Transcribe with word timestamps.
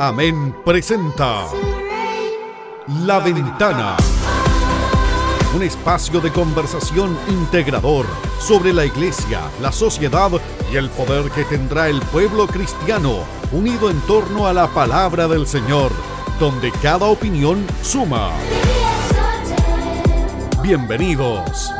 Amén 0.00 0.54
presenta 0.64 1.46
La 3.04 3.18
Ventana. 3.18 3.96
Un 5.56 5.62
espacio 5.64 6.20
de 6.20 6.30
conversación 6.30 7.18
integrador 7.28 8.06
sobre 8.38 8.72
la 8.72 8.86
iglesia, 8.86 9.40
la 9.60 9.72
sociedad 9.72 10.30
y 10.72 10.76
el 10.76 10.88
poder 10.90 11.32
que 11.32 11.42
tendrá 11.42 11.88
el 11.88 12.00
pueblo 12.00 12.46
cristiano 12.46 13.24
unido 13.50 13.90
en 13.90 14.00
torno 14.02 14.46
a 14.46 14.52
la 14.52 14.68
palabra 14.68 15.26
del 15.26 15.48
Señor, 15.48 15.90
donde 16.38 16.70
cada 16.80 17.06
opinión 17.06 17.66
suma. 17.82 18.30
Bienvenidos. 20.62 21.72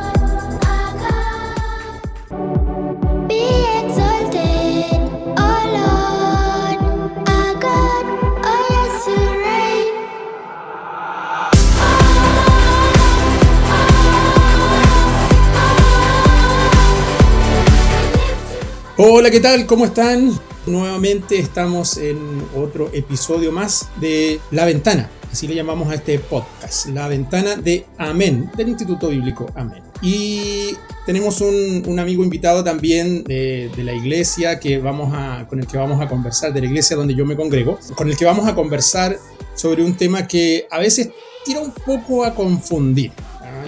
Hola, 19.01 19.31
¿qué 19.31 19.39
tal? 19.39 19.65
¿Cómo 19.65 19.85
están? 19.85 20.37
Nuevamente 20.65 21.39
estamos 21.39 21.95
en 21.95 22.17
otro 22.53 22.89
episodio 22.91 23.49
más 23.49 23.87
de 24.01 24.41
La 24.51 24.65
Ventana, 24.65 25.09
así 25.31 25.47
le 25.47 25.55
llamamos 25.55 25.89
a 25.89 25.95
este 25.95 26.19
podcast, 26.19 26.87
La 26.87 27.07
Ventana 27.07 27.55
de 27.55 27.85
Amén, 27.97 28.51
del 28.57 28.67
Instituto 28.67 29.07
Bíblico 29.07 29.45
Amén. 29.55 29.81
Y 30.01 30.75
tenemos 31.05 31.39
un, 31.39 31.97
amigo 31.97 32.25
invitado 32.25 32.61
también 32.61 33.23
de, 33.23 33.71
la 33.77 33.93
iglesia 33.93 34.59
que 34.59 34.79
vamos 34.79 35.13
a, 35.13 35.47
con 35.47 35.59
el 35.59 35.65
que 35.65 35.77
vamos 35.77 36.01
a 36.01 36.09
conversar, 36.09 36.51
de 36.51 36.59
la 36.59 36.67
iglesia 36.67 36.97
donde 36.97 37.15
yo 37.15 37.25
me 37.25 37.37
congrego, 37.37 37.79
con 37.95 38.09
el 38.09 38.17
que 38.17 38.25
vamos 38.25 38.49
a 38.49 38.53
conversar 38.53 39.17
sobre 39.55 39.81
un 39.81 39.95
tema 39.95 40.27
que 40.27 40.67
a 40.69 40.77
veces 40.77 41.09
tira 41.45 41.61
un 41.61 41.71
poco 41.71 42.25
a 42.25 42.35
confundir 42.35 43.13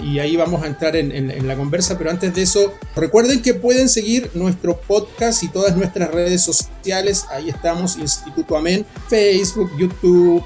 y 0.02 0.18
ahí 0.18 0.36
vamos 0.36 0.62
a 0.62 0.66
entrar 0.66 0.96
en, 0.96 1.46
la 1.46 1.56
conversa, 1.56 1.96
pero 1.96 2.10
antes 2.10 2.34
de 2.34 2.42
eso, 2.42 2.74
recuerden 2.94 3.42
que 3.42 3.54
pueden 3.54 3.88
seguir 3.88 4.30
nuestro 4.34 4.78
podcast 4.80 5.42
y 5.42 5.48
todas 5.48 5.76
nuestras 5.76 6.10
redes 6.10 6.42
sociales, 6.42 7.24
ahí 7.30 7.48
estamos, 7.48 7.96
Instituto 7.96 8.56
Amén, 8.56 8.84
Facebook, 9.08 9.70
YouTube, 9.78 10.42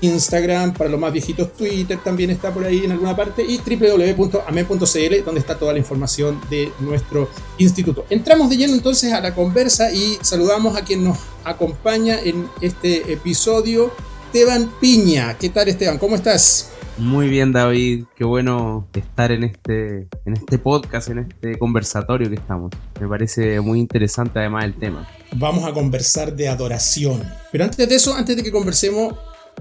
Instagram, 0.00 0.74
para 0.74 0.90
los 0.90 1.00
más 1.00 1.12
viejitos 1.12 1.52
Twitter 1.54 1.98
también 2.02 2.30
está 2.30 2.52
por 2.52 2.64
ahí 2.64 2.84
en 2.84 2.92
alguna 2.92 3.16
parte, 3.16 3.42
y 3.42 3.58
www.amen.cl, 3.58 5.24
donde 5.24 5.40
está 5.40 5.58
toda 5.58 5.72
la 5.72 5.78
información 5.78 6.40
de 6.50 6.72
nuestro 6.80 7.28
instituto. 7.58 8.04
Entramos 8.10 8.50
de 8.50 8.56
lleno 8.56 8.74
entonces 8.74 9.12
a 9.12 9.20
la 9.20 9.34
conversa 9.34 9.92
y 9.92 10.18
saludamos 10.22 10.76
a 10.76 10.82
quien 10.84 11.04
nos 11.04 11.18
acompaña 11.44 12.18
en 12.20 12.48
este 12.60 13.12
episodio, 13.12 13.92
Esteban 14.26 14.70
Piña. 14.80 15.36
¿Qué 15.38 15.48
tal 15.48 15.68
Esteban? 15.68 15.98
¿Cómo 15.98 16.16
estás? 16.16 16.70
Muy 16.98 17.28
bien, 17.28 17.52
David. 17.52 18.06
Qué 18.16 18.24
bueno 18.24 18.88
estar 18.92 19.30
en 19.30 19.44
este, 19.44 20.08
en 20.24 20.34
este 20.34 20.58
podcast, 20.58 21.08
en 21.10 21.20
este 21.20 21.56
conversatorio 21.56 22.28
que 22.28 22.34
estamos. 22.34 22.72
Me 23.00 23.06
parece 23.06 23.60
muy 23.60 23.78
interesante 23.78 24.40
además 24.40 24.64
el 24.64 24.74
tema. 24.74 25.08
Vamos 25.36 25.64
a 25.64 25.72
conversar 25.72 26.34
de 26.34 26.48
adoración. 26.48 27.22
Pero 27.52 27.64
antes 27.64 27.88
de 27.88 27.94
eso, 27.94 28.14
antes 28.14 28.36
de 28.36 28.42
que 28.42 28.50
conversemos, 28.50 29.14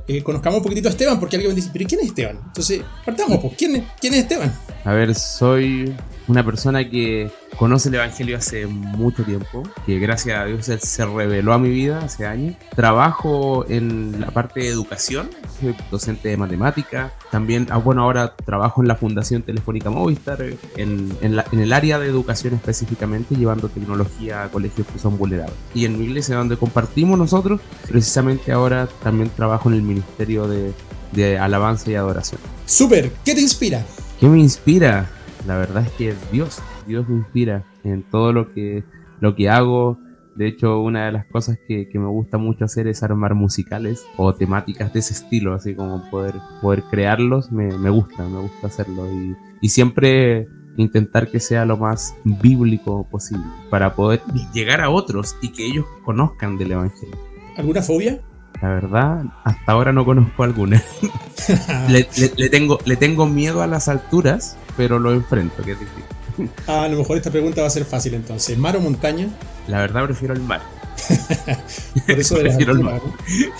eh, 0.07 0.23
conozcamos 0.23 0.57
un 0.57 0.63
poquitito 0.63 0.87
a 0.87 0.91
Esteban, 0.91 1.19
porque 1.19 1.35
alguien 1.35 1.51
me 1.51 1.55
dice, 1.55 1.69
¿pero 1.71 1.87
quién 1.87 2.01
es 2.01 2.07
Esteban? 2.07 2.39
Entonces, 2.43 2.81
partamos, 3.05 3.39
pues, 3.39 3.53
¿quién, 3.55 3.85
¿quién 4.01 4.13
es 4.15 4.21
Esteban? 4.21 4.51
A 4.83 4.93
ver, 4.93 5.13
soy 5.13 5.93
una 6.27 6.43
persona 6.43 6.89
que 6.89 7.31
conoce 7.57 7.89
el 7.89 7.95
Evangelio 7.95 8.37
hace 8.37 8.67
mucho 8.67 9.23
tiempo, 9.23 9.63
que 9.85 9.99
gracias 9.99 10.39
a 10.39 10.45
Dios 10.45 10.65
se 10.65 11.05
reveló 11.05 11.53
a 11.53 11.57
mi 11.57 11.69
vida 11.69 11.99
hace 11.99 12.25
años. 12.25 12.55
Trabajo 12.75 13.65
en 13.69 14.19
la 14.19 14.31
parte 14.31 14.61
de 14.61 14.67
educación, 14.67 15.29
soy 15.59 15.75
docente 15.89 16.29
de 16.29 16.37
matemática. 16.37 17.13
También, 17.31 17.67
ah, 17.71 17.77
bueno, 17.77 18.03
ahora 18.03 18.35
trabajo 18.35 18.81
en 18.81 18.87
la 18.87 18.95
Fundación 18.95 19.41
Telefónica 19.41 19.89
Movistar, 19.89 20.41
en, 20.75 21.11
en, 21.21 21.59
el 21.59 21.73
área 21.73 21.97
de 21.99 22.07
educación 22.07 22.53
específicamente, 22.53 23.35
llevando 23.35 23.69
tecnología 23.69 24.43
a 24.43 24.49
colegios 24.49 24.85
que 24.87 24.99
son 24.99 25.17
vulnerables. 25.17 25.55
Y 25.73 25.85
en 25.85 25.97
mi 25.97 26.05
iglesia, 26.05 26.35
donde 26.35 26.57
compartimos 26.57 27.17
nosotros, 27.17 27.61
precisamente 27.87 28.51
ahora 28.51 28.87
también 29.01 29.29
trabajo 29.29 29.69
en 29.69 29.75
el 29.75 29.81
Ministerio 29.81 30.47
de, 30.47 30.73
de 31.13 31.39
Alabanza 31.39 31.89
y 31.89 31.95
Adoración. 31.95 32.41
Súper, 32.65 33.11
¿qué 33.23 33.33
te 33.33 33.41
inspira? 33.41 33.85
¿Qué 34.19 34.27
me 34.27 34.39
inspira? 34.39 35.09
La 35.47 35.57
verdad 35.57 35.83
es 35.83 35.91
que 35.93 36.13
Dios, 36.31 36.61
Dios 36.85 37.07
me 37.07 37.15
inspira 37.15 37.63
en 37.83 38.03
todo 38.03 38.33
lo 38.33 38.53
que, 38.53 38.83
lo 39.21 39.35
que 39.35 39.49
hago. 39.49 39.97
De 40.35 40.47
hecho, 40.47 40.81
una 40.81 41.05
de 41.05 41.13
las 41.13 41.25
cosas 41.25 41.57
que, 41.67 41.89
me 41.93 42.07
gusta 42.07 42.37
mucho 42.37 42.65
hacer 42.65 42.87
es 42.87 43.01
armar 43.01 43.33
musicales 43.33 44.05
o 44.17 44.35
temáticas 44.35 44.93
de 44.93 44.99
ese 44.99 45.13
estilo, 45.13 45.53
así 45.53 45.73
como 45.73 46.07
poder, 46.11 46.35
poder 46.61 46.83
crearlos, 46.83 47.51
me, 47.51 47.71
gusta, 47.89 48.27
me 48.27 48.41
gusta 48.41 48.67
hacerlo. 48.67 49.11
Y, 49.11 49.35
y 49.61 49.69
siempre 49.69 50.47
intentar 50.75 51.29
que 51.31 51.39
sea 51.39 51.65
lo 51.65 51.77
más 51.77 52.13
bíblico 52.23 53.07
posible 53.09 53.45
para 53.71 53.95
poder 53.95 54.21
llegar 54.53 54.81
a 54.81 54.89
otros 54.89 55.35
y 55.41 55.49
que 55.49 55.65
ellos 55.65 55.85
conozcan 56.03 56.57
del 56.57 56.73
Evangelio. 56.73 57.17
¿Alguna 57.55 57.81
fobia? 57.81 58.19
La 58.61 58.69
verdad, 58.69 59.25
hasta 59.43 59.71
ahora 59.71 59.93
no 59.93 60.03
conozco 60.05 60.43
alguna. 60.43 60.81
le, 61.89 62.03
tengo, 62.49 62.79
le 62.85 62.95
tengo 62.95 63.27
miedo 63.27 63.61
a 63.61 63.67
las 63.67 63.87
alturas, 63.87 64.57
pero 64.77 64.99
lo 64.99 65.11
enfrento, 65.11 65.63
que 65.63 65.71
es 65.71 65.79
difícil. 65.79 66.03
Ah, 66.67 66.83
a 66.83 66.87
lo 66.87 66.99
mejor 66.99 67.17
esta 67.17 67.31
pregunta 67.31 67.61
va 67.61 67.67
a 67.67 67.71
ser 67.71 67.83
fácil 67.83 68.13
entonces. 68.13 68.57
¿Mar 68.57 68.77
o 68.77 68.79
montaña? 68.79 69.27
La 69.67 69.79
verdad 69.81 70.05
prefiero 70.05 70.35
el 70.35 70.41
mar. 70.41 70.61
Por 72.07 72.19
eso 72.19 72.37
prefiero 72.37 72.73
el 72.73 72.79
mar. 72.79 73.01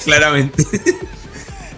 Claramente. 0.04 0.64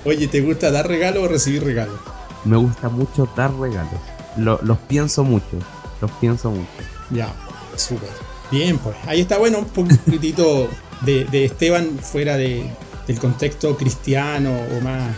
Oye, 0.05 0.27
¿te 0.27 0.41
gusta 0.41 0.71
dar 0.71 0.87
regalo 0.87 1.23
o 1.23 1.27
recibir 1.27 1.63
regalo? 1.63 1.97
Me 2.43 2.57
gusta 2.57 2.89
mucho 2.89 3.29
dar 3.35 3.53
regalos. 3.53 3.99
los 4.37 4.77
pienso 4.89 5.23
mucho. 5.23 5.57
Los 6.01 6.11
pienso 6.11 6.51
mucho. 6.51 6.67
Ya, 7.09 7.33
súper. 7.75 8.09
Bien, 8.51 8.77
pues 8.77 8.95
ahí 9.05 9.21
está 9.21 9.37
bueno 9.37 9.59
un 9.59 9.65
poquitito 9.65 10.69
de, 11.01 11.25
de 11.25 11.45
Esteban 11.45 11.99
fuera 11.99 12.35
de, 12.35 12.65
del 13.07 13.19
contexto 13.19 13.77
cristiano 13.77 14.51
o 14.77 14.81
más 14.81 15.13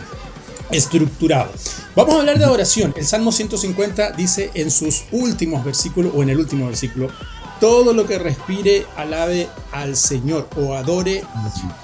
estructurado. 0.72 1.52
Vamos 1.94 2.14
a 2.14 2.20
hablar 2.20 2.38
de 2.38 2.44
adoración. 2.44 2.94
El 2.96 3.06
Salmo 3.06 3.32
150 3.32 4.12
dice 4.12 4.50
en 4.54 4.70
sus 4.70 5.04
últimos 5.12 5.64
versículos, 5.64 6.12
o 6.14 6.22
en 6.22 6.30
el 6.30 6.38
último 6.38 6.66
versículo, 6.66 7.10
todo 7.60 7.94
lo 7.94 8.06
que 8.06 8.18
respire 8.18 8.86
alabe 8.96 9.46
al 9.70 9.94
Señor 9.94 10.48
o 10.56 10.74
adore 10.74 11.22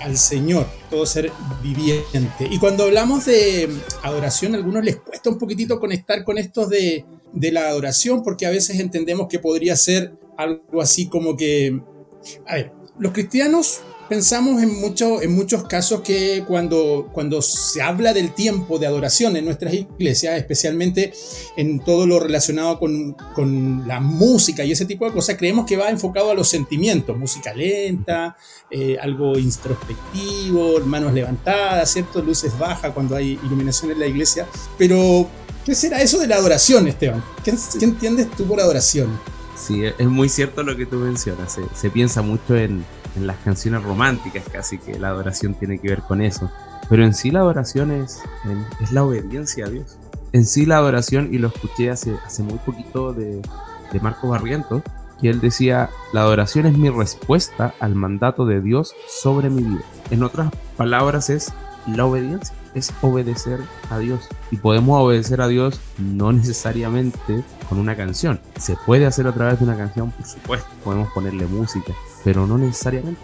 al 0.01 0.17
Señor, 0.17 0.67
todo 0.91 1.07
ser 1.07 1.31
viviente. 1.63 2.49
Y 2.51 2.59
cuando 2.59 2.83
hablamos 2.83 3.27
de 3.27 3.73
adoración, 4.03 4.55
a 4.55 4.57
algunos 4.57 4.85
les 4.85 4.97
cuesta 4.97 5.31
un 5.31 5.39
poquitito 5.39 5.79
conectar 5.79 6.25
con 6.25 6.37
estos 6.37 6.69
de, 6.69 7.05
de 7.33 7.53
la 7.53 7.69
adoración, 7.69 8.25
porque 8.25 8.47
a 8.47 8.51
veces 8.51 8.81
entendemos 8.81 9.29
que 9.29 9.39
podría 9.39 9.77
ser 9.77 10.15
algo 10.37 10.83
así 10.83 11.09
como 11.09 11.37
que, 11.37 11.81
a 12.47 12.55
ver, 12.55 12.73
los 12.99 13.13
cristianos 13.13 13.83
pensamos 14.09 14.63
en, 14.63 14.81
mucho, 14.81 15.21
en 15.23 15.35
muchos 15.35 15.65
casos 15.65 16.01
que 16.01 16.45
cuando, 16.47 17.09
cuando 17.13 17.43
se 17.43 17.83
habla 17.83 18.13
del 18.13 18.33
tiempo 18.33 18.79
de 18.79 18.87
adoración 18.87 19.37
en 19.37 19.45
nuestras 19.45 19.75
iglesias, 19.75 20.37
especialmente 20.39 21.13
en 21.57 21.81
todo 21.81 22.07
lo 22.07 22.19
relacionado 22.19 22.79
con, 22.79 23.13
con 23.35 23.87
la 23.87 24.01
música 24.01 24.65
y 24.65 24.73
ese 24.73 24.87
tipo 24.87 25.05
de 25.05 25.13
cosas, 25.13 25.37
creemos 25.37 25.67
que 25.67 25.77
va 25.77 25.91
enfocado 25.91 26.31
a 26.31 26.35
los 26.35 26.49
sentimientos, 26.49 27.17
música 27.17 27.53
lenta, 27.53 28.37
eh, 28.71 28.97
algo 29.01 29.39
introspectivo, 29.39 30.81
manos 30.81 31.13
levantadas, 31.13 31.91
¿cierto? 31.91 32.23
Luces 32.23 32.59
bajas 32.59 32.93
cuando 32.93 33.15
hay 33.17 33.39
iluminación 33.45 33.93
en 33.93 34.01
la 34.01 34.07
iglesia. 34.07 34.47
Pero, 34.79 35.29
¿qué 35.65 35.75
será 35.75 36.01
eso 36.01 36.19
de 36.19 36.27
la 36.27 36.37
adoración, 36.37 36.89
Esteban? 36.89 37.23
¿Qué, 37.45 37.55
entiendes 37.81 38.31
tú 38.31 38.47
por 38.47 38.61
adoración? 38.61 39.19
Sí, 39.57 39.83
es 39.85 40.07
muy 40.07 40.29
cierto 40.29 40.63
lo 40.63 40.77
que 40.77 40.87
tú 40.87 40.97
mencionas. 40.97 41.59
Se 41.75 41.91
piensa 41.91 42.23
mucho 42.23 42.57
en 42.57 42.85
en 43.17 43.27
las 43.27 43.37
canciones 43.39 43.83
románticas 43.83 44.45
casi 44.51 44.79
que 44.79 44.99
la 44.99 45.09
adoración 45.09 45.55
tiene 45.55 45.79
que 45.79 45.89
ver 45.89 46.03
con 46.03 46.21
eso. 46.21 46.51
Pero 46.89 47.05
en 47.05 47.15
sí 47.15 47.31
la 47.31 47.41
adoración 47.41 47.91
es, 47.91 48.23
es 48.81 48.93
la 48.93 49.05
obediencia 49.05 49.67
a 49.67 49.69
Dios. 49.69 49.99
En 50.33 50.45
sí 50.47 50.67
la 50.67 50.77
adoración, 50.77 51.33
y 51.33 51.39
lo 51.39 51.49
escuché 51.49 51.91
hace, 51.91 52.15
hace 52.25 52.43
muy 52.43 52.59
poquito 52.59 53.13
de, 53.13 53.43
de 53.93 54.01
Marco 54.01 54.29
Barrientos, 54.29 54.83
que 55.21 55.29
él 55.29 55.41
decía, 55.41 55.91
la 56.13 56.23
adoración 56.23 56.67
es 56.67 56.77
mi 56.77 56.91
respuesta 56.91 57.75
al 57.81 57.95
mandato 57.95 58.47
de 58.47 58.61
Dios 58.61 58.95
sobre 59.09 59.51
mi 59.51 59.63
vida. 59.63 59.85
En 60.11 60.23
otras 60.23 60.51
palabras 60.77 61.29
es 61.29 61.53
la 61.87 62.05
obediencia, 62.07 62.55
es 62.75 62.93
obedecer 63.03 63.61
a 63.91 63.99
Dios. 63.99 64.21
Y 64.51 64.57
podemos 64.57 65.01
obedecer 65.03 65.41
a 65.41 65.49
Dios 65.49 65.81
no 65.99 66.33
necesariamente 66.33 67.43
con 67.69 67.79
una 67.79 67.97
canción. 67.97 68.41
Se 68.59 68.77
puede 68.77 69.07
hacer 69.07 69.27
a 69.27 69.33
través 69.33 69.59
de 69.59 69.65
una 69.65 69.77
canción, 69.77 70.11
por 70.13 70.27
supuesto, 70.27 70.69
podemos 70.85 71.11
ponerle 71.13 71.47
música, 71.47 71.93
pero 72.25 72.47
no 72.47 72.59
necesariamente. 72.59 73.21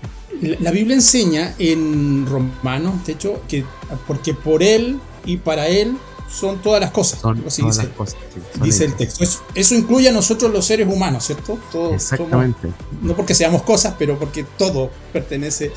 La 0.61 0.71
Biblia 0.71 0.97
enseña 0.97 1.55
en 1.59 2.27
Romanos, 2.27 3.07
de 3.07 3.13
hecho, 3.13 3.43
que 3.49 3.65
porque 4.07 4.35
por 4.35 4.63
Él 4.63 4.99
y 5.25 5.37
para 5.39 5.69
Él 5.69 5.97
son 6.29 6.61
todas 6.61 6.81
las 6.81 6.91
cosas. 6.91 7.21
Son 7.21 7.39
todas 7.39 7.57
dice, 7.57 7.83
las 7.83 7.93
cosas. 7.97 8.17
dice 8.63 8.85
el 8.87 8.97
texto. 8.97 9.25
Eso, 9.55 9.75
incluye 9.75 10.09
a 10.09 10.13
nosotros 10.13 10.53
los 10.53 10.65
seres 10.65 10.89
humanos, 10.89 11.25
¿cierto? 11.25 11.59
Exactamente. 11.93 12.69
no 13.03 13.15
porque 13.15 13.35
seamos 13.35 13.63
cosas, 13.63 13.95
pero 13.99 14.19
porque 14.19 14.45
todo 14.59 14.91
pertenece 15.13 15.73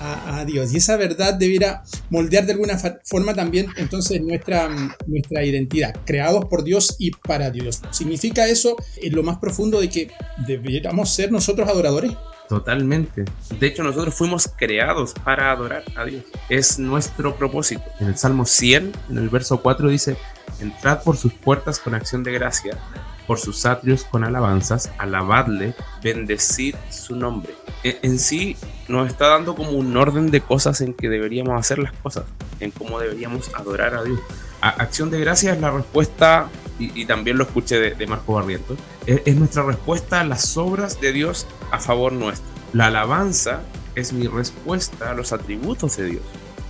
a, 0.00 0.44
Dios. 0.44 0.74
Y 0.74 0.76
esa 0.76 0.96
verdad 0.96 1.32
debiera 1.32 1.82
moldear 2.10 2.44
de 2.44 2.52
alguna 2.52 2.78
forma 3.04 3.32
también 3.34 3.68
entonces 3.78 4.20
nuestra, 4.20 4.68
nuestra 5.06 5.42
identidad, 5.44 5.96
creados 6.04 6.44
por 6.44 6.62
Dios 6.62 6.96
y 6.98 7.10
para 7.10 7.50
Dios. 7.50 7.80
¿Significa 7.90 8.46
eso 8.46 8.76
en 8.96 9.14
lo 9.14 9.22
más 9.22 9.38
profundo 9.38 9.80
de 9.80 9.88
que 9.88 10.10
debiéramos 10.46 11.08
ser 11.10 11.32
nosotros 11.32 11.66
adoradores? 11.68 12.12
Totalmente. 12.54 13.24
De 13.58 13.66
hecho, 13.66 13.82
nosotros 13.82 14.14
fuimos 14.14 14.48
creados 14.56 15.12
para 15.12 15.50
adorar 15.50 15.82
a 15.96 16.04
Dios. 16.04 16.22
Es 16.48 16.78
nuestro 16.78 17.34
propósito. 17.34 17.82
En 17.98 18.06
el 18.06 18.16
Salmo 18.16 18.44
100, 18.44 18.92
en 19.10 19.18
el 19.18 19.28
verso 19.28 19.60
4 19.60 19.88
dice, 19.88 20.16
entrad 20.60 21.02
por 21.02 21.16
sus 21.16 21.32
puertas 21.32 21.80
con 21.80 21.96
acción 21.96 22.22
de 22.22 22.32
gracia, 22.32 22.78
por 23.26 23.40
sus 23.40 23.66
atrios 23.66 24.04
con 24.04 24.22
alabanzas, 24.22 24.92
alabadle, 24.98 25.74
bendecid 26.00 26.76
su 26.90 27.16
nombre. 27.16 27.54
E, 27.82 27.98
en 28.02 28.20
sí 28.20 28.56
nos 28.86 29.08
está 29.08 29.26
dando 29.26 29.56
como 29.56 29.72
un 29.72 29.96
orden 29.96 30.30
de 30.30 30.40
cosas 30.40 30.80
en 30.80 30.94
que 30.94 31.08
deberíamos 31.08 31.58
hacer 31.58 31.80
las 31.80 31.92
cosas, 31.94 32.24
en 32.60 32.70
cómo 32.70 33.00
deberíamos 33.00 33.52
adorar 33.54 33.94
a 33.94 34.04
Dios. 34.04 34.20
Acción 34.68 35.10
de 35.10 35.20
gracia 35.20 35.52
es 35.52 35.60
la 35.60 35.70
respuesta, 35.70 36.48
y, 36.78 37.04
también 37.06 37.38
lo 37.38 37.44
escuché 37.44 37.78
de, 37.78 38.06
Marco 38.06 38.34
Barrientos, 38.34 38.78
es, 39.06 39.36
nuestra 39.36 39.62
respuesta 39.62 40.20
a 40.20 40.24
las 40.24 40.56
obras 40.56 41.00
de 41.00 41.12
Dios 41.12 41.46
a 41.70 41.78
favor 41.78 42.12
nuestro. 42.12 42.48
La 42.72 42.86
alabanza 42.86 43.62
es 43.94 44.12
mi 44.12 44.26
respuesta 44.26 45.10
a 45.10 45.14
los 45.14 45.32
atributos 45.32 45.96
de 45.96 46.06
Dios. 46.06 46.22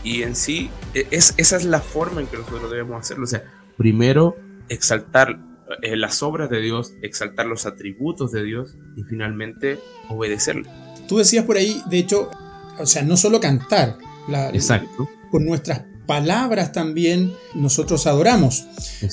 Y 0.02 0.22
en 0.22 0.36
sí, 0.36 0.70
e, 0.92 1.06
es, 1.10 1.34
esa 1.38 1.56
es 1.56 1.64
la 1.64 1.80
forma 1.80 2.20
en 2.20 2.26
que 2.26 2.36
nosotros 2.36 2.70
debemos 2.70 3.00
hacerlo. 3.00 3.24
O 3.24 3.28
sea, 3.28 3.44
primero 3.78 4.36
exaltar 4.68 5.38
eh, 5.80 5.96
las 5.96 6.22
obras 6.22 6.50
de 6.50 6.60
Dios, 6.60 6.92
exaltar 7.00 7.46
los 7.46 7.64
atributos 7.64 8.32
de 8.32 8.44
Dios 8.44 8.74
y 8.96 9.04
finalmente 9.04 9.78
obedecerle. 10.08 10.68
Tú 11.08 11.18
decías 11.18 11.44
por 11.44 11.56
ahí, 11.56 11.82
de 11.88 11.98
hecho, 11.98 12.30
o 12.78 12.86
sea, 12.86 13.02
no 13.02 13.16
solo 13.16 13.40
cantar, 13.40 13.96
la, 14.28 14.50
Exacto. 14.50 15.08
con 15.30 15.46
nuestras 15.46 15.82
palabras 16.06 16.72
también 16.72 17.32
nosotros 17.54 18.06
adoramos. 18.06 18.66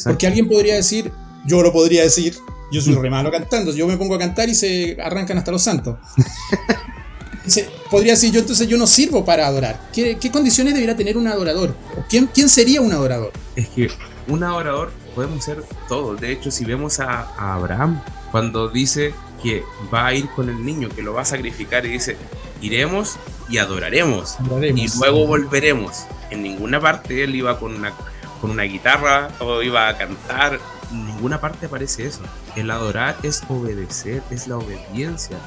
Porque 0.03 0.27
alguien 0.27 0.47
podría 0.47 0.75
decir, 0.75 1.11
yo 1.45 1.61
lo 1.61 1.71
podría 1.71 2.03
decir, 2.03 2.35
yo 2.71 2.81
soy 2.81 2.95
re 3.01 3.09
malo 3.09 3.31
cantando, 3.31 3.73
yo 3.73 3.88
me 3.88 3.97
pongo 3.97 4.15
a 4.15 4.19
cantar 4.19 4.49
y 4.49 4.55
se 4.55 4.97
arrancan 5.01 5.38
hasta 5.38 5.51
los 5.51 5.61
santos. 5.61 5.97
podría 7.89 8.13
decir 8.13 8.31
yo 8.31 8.39
entonces 8.39 8.67
yo 8.67 8.77
no 8.77 8.88
sirvo 8.88 9.25
para 9.25 9.47
adorar. 9.47 9.89
¿Qué, 9.93 10.17
condiciones 10.31 10.73
debería 10.73 10.95
tener 10.95 11.17
un 11.17 11.27
adorador? 11.27 11.75
quién, 12.09 12.27
quién 12.27 12.49
sería 12.49 12.81
un 12.81 12.91
adorador? 12.91 13.31
Es 13.55 13.67
que 13.69 13.89
un 14.27 14.43
adorador 14.43 14.91
podemos 15.15 15.43
ser 15.43 15.63
todos. 15.88 16.19
De 16.19 16.31
hecho, 16.31 16.51
si 16.51 16.65
vemos 16.65 16.99
a, 16.99 17.53
Abraham, 17.55 18.01
cuando 18.31 18.69
dice 18.69 19.13
que 19.43 19.63
va 19.93 20.07
a 20.07 20.13
ir 20.13 20.29
con 20.29 20.49
el 20.49 20.63
niño, 20.63 20.89
que 20.89 21.01
lo 21.01 21.13
va 21.13 21.21
a 21.21 21.25
sacrificar, 21.25 21.85
y 21.85 21.89
dice, 21.89 22.15
iremos 22.61 23.17
y 23.49 23.57
adoraremos, 23.57 24.38
y 24.75 24.88
luego 24.97 25.25
volveremos. 25.27 26.05
En 26.31 26.42
ninguna 26.42 26.80
parte 26.80 27.24
él 27.24 27.36
iba 27.36 27.60
con 27.60 27.75
una, 27.75 27.94
con 28.39 28.50
una 28.50 28.63
guitarra 28.63 29.30
o 29.39 29.62
iba 29.62 29.88
a 29.88 29.98
cantar, 29.98 30.60
en 30.92 31.06
ninguna 31.06 31.39
parte 31.39 31.68
aparece 31.68 32.07
eso. 32.07 32.22
El 32.56 32.72
adorar 32.72 33.16
es 33.24 33.44
obedecer, 33.48 34.24
es 34.31 34.48
la 34.48 34.57
obediencia. 34.57 35.38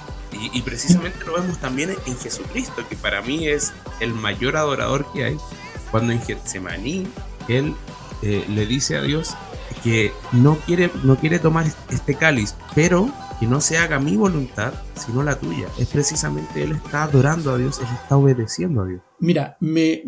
Y, 0.52 0.62
precisamente 0.62 1.24
lo 1.24 1.34
vemos 1.34 1.58
también 1.58 1.90
en 1.90 2.18
Jesucristo, 2.18 2.84
que 2.88 2.96
para 2.96 3.22
mí 3.22 3.46
es 3.46 3.72
el 4.00 4.12
mayor 4.12 4.56
adorador 4.56 5.06
que 5.12 5.24
hay. 5.24 5.36
Cuando 5.92 6.12
en 6.12 6.20
Getsemaní 6.20 7.06
él 7.46 7.74
eh, 8.22 8.44
le 8.48 8.66
dice 8.66 8.96
a 8.96 9.02
Dios, 9.02 9.36
que 9.84 10.12
no 10.32 10.56
quiere, 10.56 10.90
no 11.04 11.16
quiere 11.16 11.38
tomar 11.38 11.66
este 11.90 12.14
cáliz, 12.16 12.56
pero 12.74 13.08
que 13.38 13.46
no 13.46 13.60
se 13.60 13.78
haga 13.78 13.98
mi 13.98 14.16
voluntad, 14.16 14.72
sino 14.94 15.22
la 15.22 15.38
tuya. 15.38 15.66
Es 15.78 15.88
precisamente 15.88 16.62
Él 16.62 16.72
está 16.72 17.04
adorando 17.04 17.52
a 17.52 17.58
Dios, 17.58 17.78
Él 17.78 17.86
está 18.02 18.16
obedeciendo 18.16 18.82
a 18.82 18.86
Dios. 18.86 19.02
Mira, 19.20 19.56
me, 19.60 20.02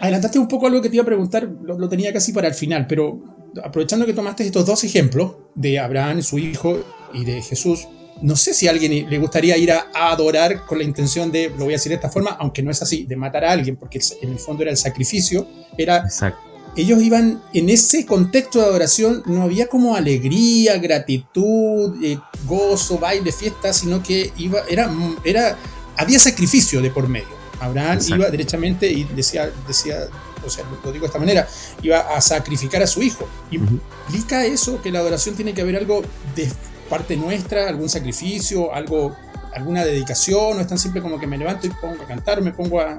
adelantaste 0.00 0.38
un 0.38 0.48
poco 0.48 0.66
algo 0.66 0.80
que 0.80 0.88
te 0.88 0.96
iba 0.96 1.02
a 1.02 1.06
preguntar, 1.06 1.48
lo, 1.62 1.88
tenía 1.88 2.12
casi 2.12 2.32
para 2.32 2.48
el 2.48 2.54
final, 2.54 2.86
pero 2.86 3.22
aprovechando 3.62 4.06
que 4.06 4.12
tomaste 4.12 4.44
estos 4.44 4.66
dos 4.66 4.84
ejemplos, 4.84 5.32
de 5.54 5.78
Abraham, 5.78 6.22
su 6.22 6.38
hijo, 6.38 6.84
y 7.12 7.24
de 7.24 7.42
Jesús, 7.42 7.86
no 8.22 8.36
sé 8.36 8.54
si 8.54 8.66
a 8.66 8.70
alguien 8.70 9.08
le 9.08 9.18
gustaría 9.18 9.56
ir 9.56 9.72
a, 9.72 9.86
adorar 9.94 10.64
con 10.66 10.78
la 10.78 10.84
intención 10.84 11.30
de, 11.30 11.50
lo 11.50 11.64
voy 11.64 11.74
a 11.74 11.76
decir 11.76 11.90
de 11.90 11.96
esta 11.96 12.10
forma, 12.10 12.30
aunque 12.40 12.62
no 12.62 12.70
es 12.70 12.82
así, 12.82 13.04
de 13.06 13.16
matar 13.16 13.44
a 13.44 13.52
alguien, 13.52 13.76
porque 13.76 14.00
en 14.20 14.30
el 14.30 14.38
fondo 14.38 14.62
era 14.62 14.70
el 14.70 14.76
sacrificio, 14.76 15.46
era 15.76 15.98
Exacto 15.98 16.53
ellos 16.76 17.02
iban 17.02 17.42
en 17.52 17.68
ese 17.68 18.04
contexto 18.04 18.58
de 18.58 18.66
adoración, 18.66 19.22
no 19.26 19.42
había 19.42 19.68
como 19.68 19.94
alegría, 19.94 20.78
gratitud, 20.78 22.02
eh, 22.02 22.18
gozo, 22.46 22.98
baile, 22.98 23.32
fiesta, 23.32 23.72
sino 23.72 24.02
que 24.02 24.32
iba, 24.38 24.60
era, 24.68 24.90
era, 25.24 25.56
había 25.96 26.18
sacrificio 26.18 26.82
de 26.82 26.90
por 26.90 27.08
medio. 27.08 27.44
Abraham 27.60 28.00
iba 28.08 28.28
derechamente 28.28 28.90
y 28.90 29.04
decía, 29.04 29.50
decía, 29.68 30.08
o 30.44 30.50
sea, 30.50 30.64
lo 30.84 30.92
digo 30.92 31.04
de 31.04 31.06
esta 31.06 31.18
manera, 31.18 31.48
iba 31.82 32.00
a 32.00 32.20
sacrificar 32.20 32.82
a 32.82 32.86
su 32.86 33.02
hijo. 33.02 33.28
¿Implica 33.50 34.44
eso 34.44 34.82
que 34.82 34.90
la 34.90 34.98
adoración 34.98 35.36
tiene 35.36 35.54
que 35.54 35.60
haber 35.60 35.76
algo 35.76 36.02
de 36.34 36.50
parte 36.90 37.16
nuestra, 37.16 37.68
algún 37.68 37.88
sacrificio, 37.88 38.74
algo 38.74 39.16
alguna 39.54 39.84
dedicación, 39.84 40.58
o 40.58 40.60
es 40.60 40.66
tan 40.66 40.78
simple 40.78 41.00
como 41.00 41.20
que 41.20 41.28
me 41.28 41.38
levanto 41.38 41.68
y 41.68 41.70
pongo 41.70 42.02
a 42.02 42.06
cantar, 42.08 42.42
me 42.42 42.52
pongo 42.52 42.80
a... 42.80 42.98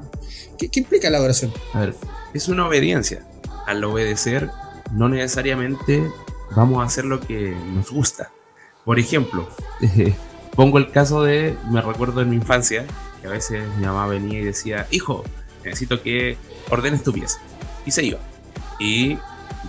¿Qué, 0.58 0.70
¿Qué, 0.70 0.80
implica 0.80 1.10
la 1.10 1.18
adoración? 1.18 1.52
A 1.74 1.82
ver, 1.82 1.96
es 2.34 2.48
una 2.48 2.66
obediencia 2.66 3.26
al 3.66 3.84
obedecer 3.84 4.50
no 4.92 5.10
necesariamente 5.10 6.10
vamos 6.56 6.82
a 6.82 6.86
hacer 6.86 7.06
lo 7.06 7.20
que 7.20 7.56
nos 7.74 7.92
gusta. 7.92 8.32
Por 8.84 9.00
ejemplo, 9.00 9.50
pongo 10.56 10.78
el 10.78 10.92
caso 10.92 11.24
de, 11.24 11.58
me 11.70 11.82
recuerdo 11.82 12.22
en 12.22 12.30
mi 12.30 12.36
infancia, 12.36 12.86
que 13.22 13.28
a 13.28 13.32
veces 13.32 13.64
mi 13.78 13.86
mamá 13.86 14.08
venía 14.08 14.40
y 14.40 14.44
decía, 14.44 14.88
hijo, 14.92 15.24
necesito 15.64 16.02
que 16.02 16.38
ordenes 16.70 17.04
tu 17.04 17.12
pieza. 17.12 17.40
Y 17.86 17.92
se 17.92 18.04
iba. 18.04 18.20
Y 18.80 19.18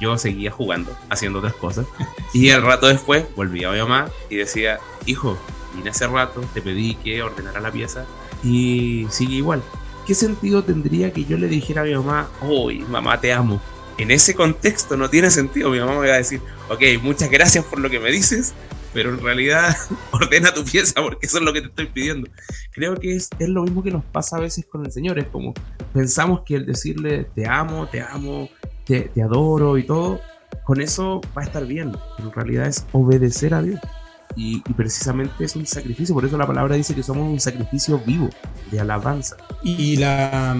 yo 0.00 0.18
seguía 0.18 0.50
jugando, 0.50 0.96
haciendo 1.08 1.38
otras 1.38 1.54
cosas. 1.54 1.86
Y 2.32 2.50
el 2.50 2.62
rato 2.62 2.86
después 2.86 3.24
volvía 3.34 3.68
a 3.68 3.72
mi 3.72 3.78
mamá 3.78 4.10
y 4.28 4.36
decía, 4.36 4.78
hijo, 5.06 5.38
vine 5.74 5.90
hace 5.90 6.06
rato, 6.06 6.42
te 6.52 6.60
pedí 6.60 6.94
que 6.96 7.22
ordenara 7.22 7.60
la 7.60 7.72
pieza 7.72 8.04
y 8.42 9.06
sigue 9.10 9.36
igual. 9.36 9.62
¿Qué 10.06 10.14
sentido 10.14 10.62
tendría 10.62 11.12
que 11.12 11.24
yo 11.24 11.36
le 11.36 11.48
dijera 11.48 11.82
a 11.82 11.84
mi 11.84 11.94
mamá, 11.94 12.28
uy, 12.42 12.80
mamá, 12.80 13.20
te 13.20 13.32
amo? 13.32 13.60
En 13.98 14.10
ese 14.10 14.34
contexto 14.34 14.96
no 14.96 15.10
tiene 15.10 15.30
sentido. 15.30 15.70
Mi 15.70 15.78
mamá 15.78 16.00
me 16.00 16.08
va 16.08 16.14
a 16.14 16.18
decir, 16.18 16.40
ok, 16.68 16.82
muchas 17.02 17.30
gracias 17.30 17.64
por 17.64 17.78
lo 17.78 17.90
que 17.90 18.00
me 18.00 18.10
dices, 18.10 18.54
pero 18.92 19.10
en 19.10 19.20
realidad 19.20 19.76
ordena 20.12 20.52
tu 20.52 20.64
pieza 20.64 21.00
porque 21.02 21.26
eso 21.26 21.38
es 21.38 21.44
lo 21.44 21.52
que 21.52 21.62
te 21.62 21.68
estoy 21.68 21.86
pidiendo. 21.86 22.28
Creo 22.72 22.96
que 22.96 23.16
es, 23.16 23.30
es 23.38 23.48
lo 23.48 23.62
mismo 23.62 23.82
que 23.82 23.90
nos 23.90 24.04
pasa 24.04 24.36
a 24.36 24.40
veces 24.40 24.66
con 24.66 24.84
el 24.84 24.92
Señor. 24.92 25.18
Es 25.18 25.26
como 25.26 25.54
pensamos 25.92 26.42
que 26.44 26.56
el 26.56 26.66
decirle 26.66 27.26
te 27.34 27.46
amo, 27.46 27.88
te 27.88 28.00
amo, 28.00 28.48
te, 28.84 29.02
te 29.02 29.22
adoro 29.22 29.78
y 29.78 29.84
todo, 29.84 30.20
con 30.64 30.80
eso 30.80 31.20
va 31.36 31.42
a 31.42 31.44
estar 31.44 31.66
bien. 31.66 31.92
Pero 32.16 32.28
en 32.28 32.34
realidad 32.34 32.66
es 32.66 32.84
obedecer 32.92 33.54
a 33.54 33.62
Dios 33.62 33.80
y, 34.36 34.60
precisamente 34.74 35.44
es 35.44 35.56
un 35.56 35.66
sacrificio, 35.66 36.14
por 36.14 36.24
eso 36.24 36.36
la 36.36 36.46
palabra 36.46 36.76
dice 36.76 36.94
que 36.94 37.02
somos 37.02 37.26
un 37.26 37.40
sacrificio 37.40 37.98
vivo 38.04 38.28
de 38.70 38.80
alabanza. 38.80 39.36
Y 39.62 39.96
la, 39.96 40.54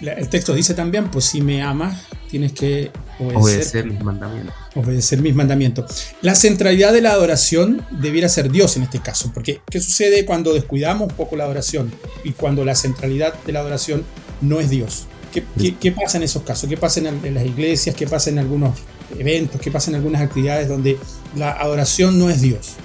el 0.00 0.28
texto 0.28 0.54
dice 0.54 0.74
también, 0.74 1.10
pues 1.10 1.26
si 1.26 1.42
me 1.42 1.62
amas, 1.62 2.08
tienes 2.30 2.52
que 2.52 2.90
obedecer, 3.18 3.86
mis 3.86 4.02
mandamientos. 4.02 4.54
Obedecer 4.74 5.20
mis 5.20 5.34
mandamientos. 5.34 6.06
La 6.22 6.34
centralidad 6.34 6.92
de 6.92 7.00
la 7.00 7.12
adoración 7.12 7.84
debiera 7.90 8.28
ser 8.28 8.50
Dios 8.50 8.76
en 8.76 8.84
este 8.84 9.00
caso, 9.00 9.30
porque 9.34 9.60
¿qué 9.68 9.80
sucede 9.80 10.24
cuando 10.24 10.54
descuidamos 10.54 11.10
un 11.10 11.16
poco 11.16 11.36
la 11.36 11.44
adoración 11.44 11.92
y 12.24 12.32
cuando 12.32 12.64
la 12.64 12.74
centralidad 12.74 13.34
de 13.44 13.52
la 13.52 13.60
adoración 13.60 14.04
no 14.40 14.60
es 14.60 14.70
Dios? 14.70 15.06
¿Qué, 15.32 15.44
qué, 15.80 15.92
pasa 15.92 16.16
en 16.16 16.24
esos 16.24 16.42
casos? 16.42 16.68
¿Qué 16.68 16.76
pasa 16.76 17.00
en, 17.00 17.06
en, 17.24 17.34
las 17.34 17.46
iglesias? 17.46 17.94
¿Qué 17.94 18.06
pasa 18.06 18.30
en 18.30 18.40
algunos 18.40 18.78
eventos? 19.16 19.60
¿Qué 19.60 19.70
pasa 19.70 19.90
en 19.90 19.96
algunas 19.96 20.22
actividades 20.22 20.68
donde 20.68 20.98
la 21.36 21.52
adoración 21.52 22.18
no 22.18 22.30
es 22.30 22.40
Dios? 22.40 22.76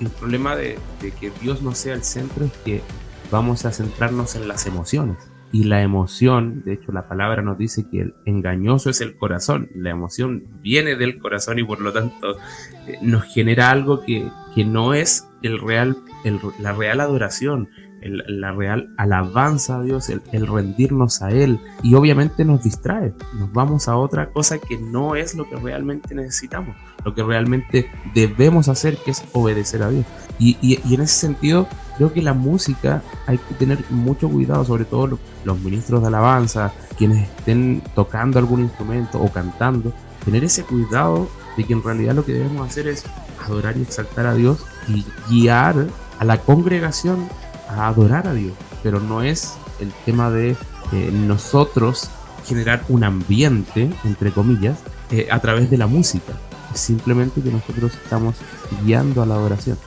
el 0.00 0.10
problema 0.10 0.56
de, 0.56 0.78
que 1.20 1.32
Dios 1.40 1.62
no 1.62 1.74
sea 1.74 1.94
el 1.94 2.02
centro 2.02 2.44
es 2.46 2.52
que 2.64 2.82
vamos 3.30 3.64
a 3.64 3.72
centrarnos 3.72 4.34
en 4.34 4.48
las 4.48 4.66
emociones. 4.66 5.16
Y 5.50 5.64
la 5.64 5.82
emoción, 5.82 6.62
de 6.64 6.74
hecho 6.74 6.92
la 6.92 7.08
palabra 7.08 7.40
nos 7.42 7.56
dice 7.56 7.86
que 7.90 8.00
el 8.00 8.14
engañoso 8.26 8.90
es 8.90 9.00
el 9.00 9.16
corazón. 9.16 9.68
La 9.74 9.90
emoción 9.90 10.44
viene 10.62 10.96
del 10.96 11.18
corazón 11.18 11.58
y 11.58 11.64
por 11.64 11.80
lo 11.80 11.92
tanto 11.92 12.36
eh, 12.86 12.98
nos 13.00 13.24
genera 13.24 13.70
algo 13.70 14.02
que, 14.02 14.30
que 14.54 14.64
no 14.64 14.92
es 14.92 15.26
el 15.42 15.58
real, 15.58 15.96
la 16.60 16.72
real 16.72 17.00
adoración, 17.00 17.68
la 18.02 18.52
real 18.52 18.92
alabanza 18.96 19.78
a 19.78 19.82
Dios, 19.82 20.08
el, 20.10 20.20
el, 20.32 20.46
rendirnos 20.46 21.22
a 21.22 21.30
Él. 21.30 21.58
Y 21.82 21.94
obviamente 21.94 22.44
nos 22.44 22.62
distrae, 22.62 23.14
nos 23.34 23.50
vamos 23.52 23.88
a 23.88 23.96
otra 23.96 24.28
cosa 24.30 24.58
que 24.58 24.78
no 24.78 25.16
es 25.16 25.34
lo 25.34 25.48
que 25.48 25.56
realmente 25.56 26.14
necesitamos, 26.14 26.76
lo 27.04 27.14
que 27.14 27.22
realmente 27.22 27.90
debemos 28.14 28.68
hacer, 28.68 28.98
que 28.98 29.12
es 29.12 29.24
obedecer 29.32 29.82
a 29.82 29.88
Dios. 29.88 30.04
Y, 30.38 30.58
y 30.60 30.94
en 30.94 31.00
ese 31.00 31.14
sentido, 31.14 31.66
creo 31.98 32.12
que 32.12 32.22
la 32.22 32.32
música 32.32 33.02
hay 33.26 33.36
que 33.38 33.54
tener 33.54 33.78
mucho 33.90 34.28
cuidado, 34.28 34.64
sobre 34.64 34.84
todo 34.84 35.18
los, 35.44 35.58
ministros 35.58 36.00
de 36.00 36.06
alabanza, 36.06 36.72
quienes 36.96 37.28
estén 37.28 37.82
tocando 37.94 38.38
algún 38.38 38.60
instrumento 38.60 39.20
o 39.20 39.30
cantando, 39.30 39.92
tener 40.24 40.44
ese 40.44 40.62
cuidado 40.62 41.28
de 41.56 41.64
que 41.64 41.72
en 41.72 41.82
realidad 41.82 42.14
lo 42.14 42.24
que 42.24 42.32
debemos 42.32 42.66
hacer 42.66 42.86
es 42.86 43.04
adorar 43.44 43.76
y 43.76 43.82
exaltar 43.82 44.26
a 44.26 44.34
Dios 44.34 44.64
y 44.86 45.04
guiar 45.28 45.88
a 46.18 46.24
la 46.24 46.38
congregación 46.38 47.28
a 47.68 47.88
adorar 47.88 48.28
a 48.28 48.32
Dios. 48.32 48.54
Pero 48.82 49.00
no 49.00 49.22
es 49.22 49.54
el 49.80 49.92
tema 50.06 50.30
de 50.30 50.56
eh, 50.92 51.10
nosotros 51.12 52.10
generar 52.46 52.84
un 52.88 53.02
ambiente, 53.04 53.90
entre 54.04 54.30
comillas, 54.30 54.78
eh, 55.10 55.28
a 55.30 55.40
través 55.40 55.68
de 55.68 55.78
la 55.78 55.88
música. 55.88 56.34
Simplemente 56.74 57.40
que 57.40 57.50
nosotros 57.50 57.92
estamos 58.02 58.36
guiando 58.84 59.22
a 59.22 59.26
la 59.26 59.34
adoración. 59.34 59.78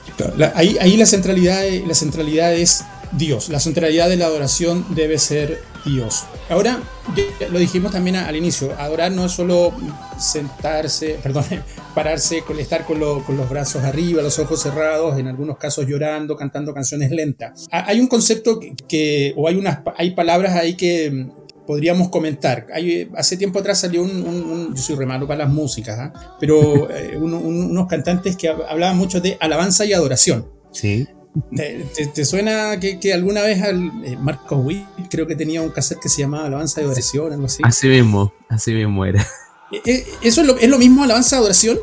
ahí, 0.54 0.76
ahí 0.80 0.96
la, 0.96 1.06
centralidad, 1.06 1.62
la 1.86 1.94
centralidad 1.94 2.52
es 2.54 2.84
Dios. 3.12 3.48
La 3.48 3.60
centralidad 3.60 4.08
de 4.08 4.16
la 4.16 4.26
adoración 4.26 4.84
debe 4.94 5.18
ser 5.18 5.62
Dios. 5.84 6.24
Ahora, 6.48 6.80
lo 7.50 7.58
dijimos 7.58 7.92
también 7.92 8.16
al 8.16 8.36
inicio, 8.36 8.72
adorar 8.78 9.12
no 9.12 9.26
es 9.26 9.32
solo 9.32 9.72
sentarse, 10.18 11.18
perdón, 11.22 11.44
pararse, 11.94 12.42
estar 12.58 12.84
con, 12.84 12.98
con, 13.22 13.36
los 13.36 13.48
brazos 13.48 13.82
arriba, 13.82 14.22
los 14.22 14.38
ojos 14.38 14.62
cerrados, 14.62 15.18
en 15.18 15.28
algunos 15.28 15.56
casos 15.58 15.86
llorando, 15.86 16.36
cantando 16.36 16.72
canciones 16.72 17.10
lentas. 17.10 17.66
Hay 17.70 18.00
un 18.00 18.06
concepto 18.06 18.60
que, 18.88 19.34
o 19.36 19.48
hay, 19.48 19.56
unas, 19.56 19.80
hay 19.96 20.12
palabras 20.12 20.54
ahí 20.54 20.76
que 20.76 21.26
podríamos 21.66 22.08
comentar. 22.08 22.66
Hay, 22.72 23.10
hace 23.16 23.36
tiempo 23.36 23.58
atrás 23.58 23.80
salió 23.80 24.02
un, 24.02 24.74
yo 24.74 24.82
soy 24.82 24.96
re 24.96 25.06
malo 25.06 25.26
para 25.26 25.44
las 25.44 25.52
músicas, 25.52 25.98
¿ah? 25.98 26.36
pero 26.40 26.90
eh, 26.90 27.16
unos 27.16 27.86
cantantes 27.86 28.36
que 28.36 28.48
hablaban 28.48 28.96
mucho 28.96 29.20
de 29.20 29.36
alabanza 29.40 29.84
y 29.84 29.92
adoración. 29.92 30.46
Sí. 30.72 31.06
¿Te, 31.56 32.24
suena 32.26 32.78
que, 32.78 33.12
alguna 33.12 33.40
vez 33.42 33.62
al 33.62 33.90
eh, 34.04 34.18
Marco 34.20 34.56
Witt 34.56 34.84
creo 35.10 35.26
que 35.26 35.34
tenía 35.34 35.62
un 35.62 35.70
cassette 35.70 35.98
que 36.00 36.10
se 36.10 36.20
llamaba 36.20 36.46
Alabanza 36.46 36.80
y 36.80 36.84
Adoración, 36.84 37.32
algo 37.32 37.46
así? 37.46 37.62
Así 37.64 37.88
mismo, 37.88 38.32
así 38.48 38.72
mismo 38.72 39.04
era. 39.04 39.26
Eh, 39.72 39.80
eh, 39.86 40.06
¿Eso 40.20 40.42
es 40.42 40.46
lo, 40.46 40.58
es 40.58 40.68
lo 40.68 40.76
mismo 40.76 41.02
Alabanza 41.02 41.36
y 41.36 41.38
Adoración? 41.38 41.78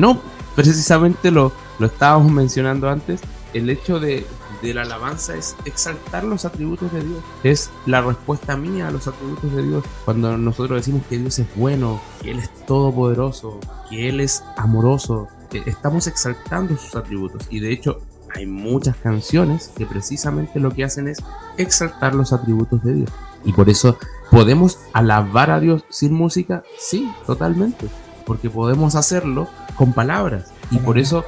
no, 0.00 0.22
precisamente 0.54 1.30
lo, 1.30 1.52
lo 1.78 1.88
estábamos 1.88 2.32
mencionando 2.32 2.88
antes. 2.88 3.20
El 3.52 3.68
hecho 3.68 4.00
de, 4.00 4.24
de 4.66 4.74
la 4.74 4.82
alabanza 4.82 5.36
es 5.36 5.56
exaltar 5.64 6.24
los 6.24 6.44
atributos 6.44 6.92
de 6.92 7.02
Dios. 7.02 7.22
Es 7.42 7.70
la 7.86 8.02
respuesta 8.02 8.56
mía 8.56 8.88
a 8.88 8.90
los 8.90 9.06
atributos 9.06 9.52
de 9.52 9.62
Dios. 9.62 9.84
Cuando 10.04 10.36
nosotros 10.36 10.80
decimos 10.80 11.02
que 11.08 11.18
Dios 11.18 11.38
es 11.38 11.46
bueno, 11.56 12.00
que 12.20 12.32
Él 12.32 12.38
es 12.38 12.50
todopoderoso, 12.66 13.60
que 13.88 14.08
Él 14.08 14.20
es 14.20 14.42
amoroso, 14.56 15.28
estamos 15.66 16.06
exaltando 16.06 16.76
sus 16.76 16.94
atributos. 16.96 17.46
Y 17.50 17.60
de 17.60 17.72
hecho, 17.72 18.00
hay 18.34 18.46
muchas 18.46 18.96
canciones 18.96 19.72
que 19.76 19.86
precisamente 19.86 20.60
lo 20.60 20.70
que 20.70 20.84
hacen 20.84 21.08
es 21.08 21.18
exaltar 21.56 22.14
los 22.14 22.32
atributos 22.32 22.82
de 22.82 22.94
Dios. 22.94 23.10
Y 23.44 23.52
por 23.52 23.68
eso 23.68 23.98
podemos 24.30 24.78
alabar 24.92 25.50
a 25.50 25.60
Dios 25.60 25.84
sin 25.88 26.12
música, 26.12 26.64
sí, 26.78 27.10
totalmente, 27.26 27.86
porque 28.26 28.50
podemos 28.50 28.96
hacerlo 28.96 29.48
con 29.76 29.92
palabras. 29.92 30.52
Y 30.70 30.78
por 30.78 30.98
eso 30.98 31.24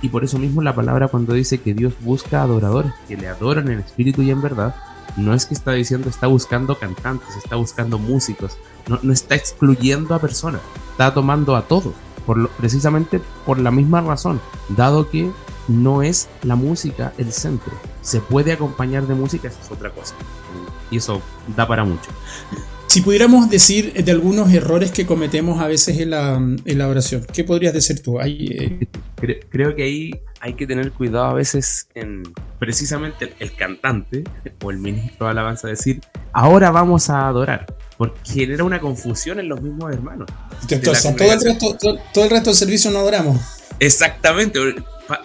y, 0.00 0.08
por 0.08 0.24
eso 0.24 0.38
mismo 0.38 0.62
la 0.62 0.74
palabra 0.74 1.08
cuando 1.08 1.34
dice 1.34 1.60
que 1.60 1.74
Dios 1.74 1.94
busca 2.00 2.42
adoradores, 2.42 2.92
que 3.08 3.16
le 3.16 3.28
adoran 3.28 3.70
en 3.70 3.80
espíritu 3.80 4.22
y 4.22 4.30
en 4.30 4.42
verdad, 4.42 4.74
no 5.16 5.34
es 5.34 5.46
que 5.46 5.54
está 5.54 5.72
diciendo 5.72 6.08
está 6.08 6.26
buscando 6.26 6.78
cantantes, 6.78 7.36
está 7.36 7.56
buscando 7.56 7.98
músicos, 7.98 8.56
no, 8.88 9.12
está 9.12 9.34
excluyendo 9.34 10.14
a 10.14 10.20
personas, 10.20 10.60
está 10.90 11.12
tomando 11.12 11.56
a 11.56 11.62
todos, 11.62 11.94
por 12.26 12.48
precisamente 12.50 13.20
por 13.44 13.58
la 13.58 13.70
misma 13.70 14.00
razón, 14.00 14.40
dado 14.68 15.08
que 15.10 15.30
no 15.68 16.02
es 16.02 16.28
la 16.42 16.56
música 16.56 17.12
el 17.18 17.32
centro. 17.32 17.72
Se 18.02 18.20
puede 18.20 18.52
acompañar 18.52 19.06
de 19.06 19.14
música, 19.14 19.48
eso 19.48 19.58
es 19.62 19.70
otra 19.70 19.90
cosa. 19.90 20.14
Y 20.90 20.96
eso 20.96 21.20
da 21.56 21.66
para 21.66 21.84
mucho. 21.84 22.10
Si 22.90 23.02
pudiéramos 23.02 23.48
decir 23.48 23.92
de 23.92 24.10
algunos 24.10 24.52
errores 24.52 24.90
que 24.90 25.06
cometemos 25.06 25.60
a 25.60 25.68
veces 25.68 26.00
en 26.00 26.10
la, 26.10 26.88
oración, 26.88 27.24
¿qué 27.32 27.44
podrías 27.44 27.72
decir 27.72 28.02
tú? 28.02 28.18
Eh, 28.20 28.88
creo, 29.48 29.76
que 29.76 29.84
ahí 29.84 30.10
hay 30.40 30.54
que 30.54 30.66
tener 30.66 30.90
cuidado 30.90 31.26
a 31.26 31.34
veces 31.34 31.86
en 31.94 32.24
precisamente 32.58 33.32
el, 33.38 33.54
cantante 33.54 34.24
o 34.60 34.72
el 34.72 34.78
ministro 34.78 35.26
de 35.26 35.30
alabanza 35.30 35.68
decir, 35.68 36.00
ahora 36.32 36.72
vamos 36.72 37.10
a 37.10 37.28
adorar, 37.28 37.72
porque 37.96 38.18
genera 38.24 38.64
una 38.64 38.80
confusión 38.80 39.38
en 39.38 39.48
los 39.48 39.62
mismos 39.62 39.92
hermanos. 39.92 40.28
Entonces, 40.68 41.14
todo 41.14 41.32
el, 41.32 41.40
resto, 41.40 41.76
todo 42.12 42.24
el 42.24 42.30
resto 42.30 42.50
del 42.50 42.56
servicio 42.56 42.90
no 42.90 42.98
adoramos. 42.98 43.40
Exactamente, 43.78 44.58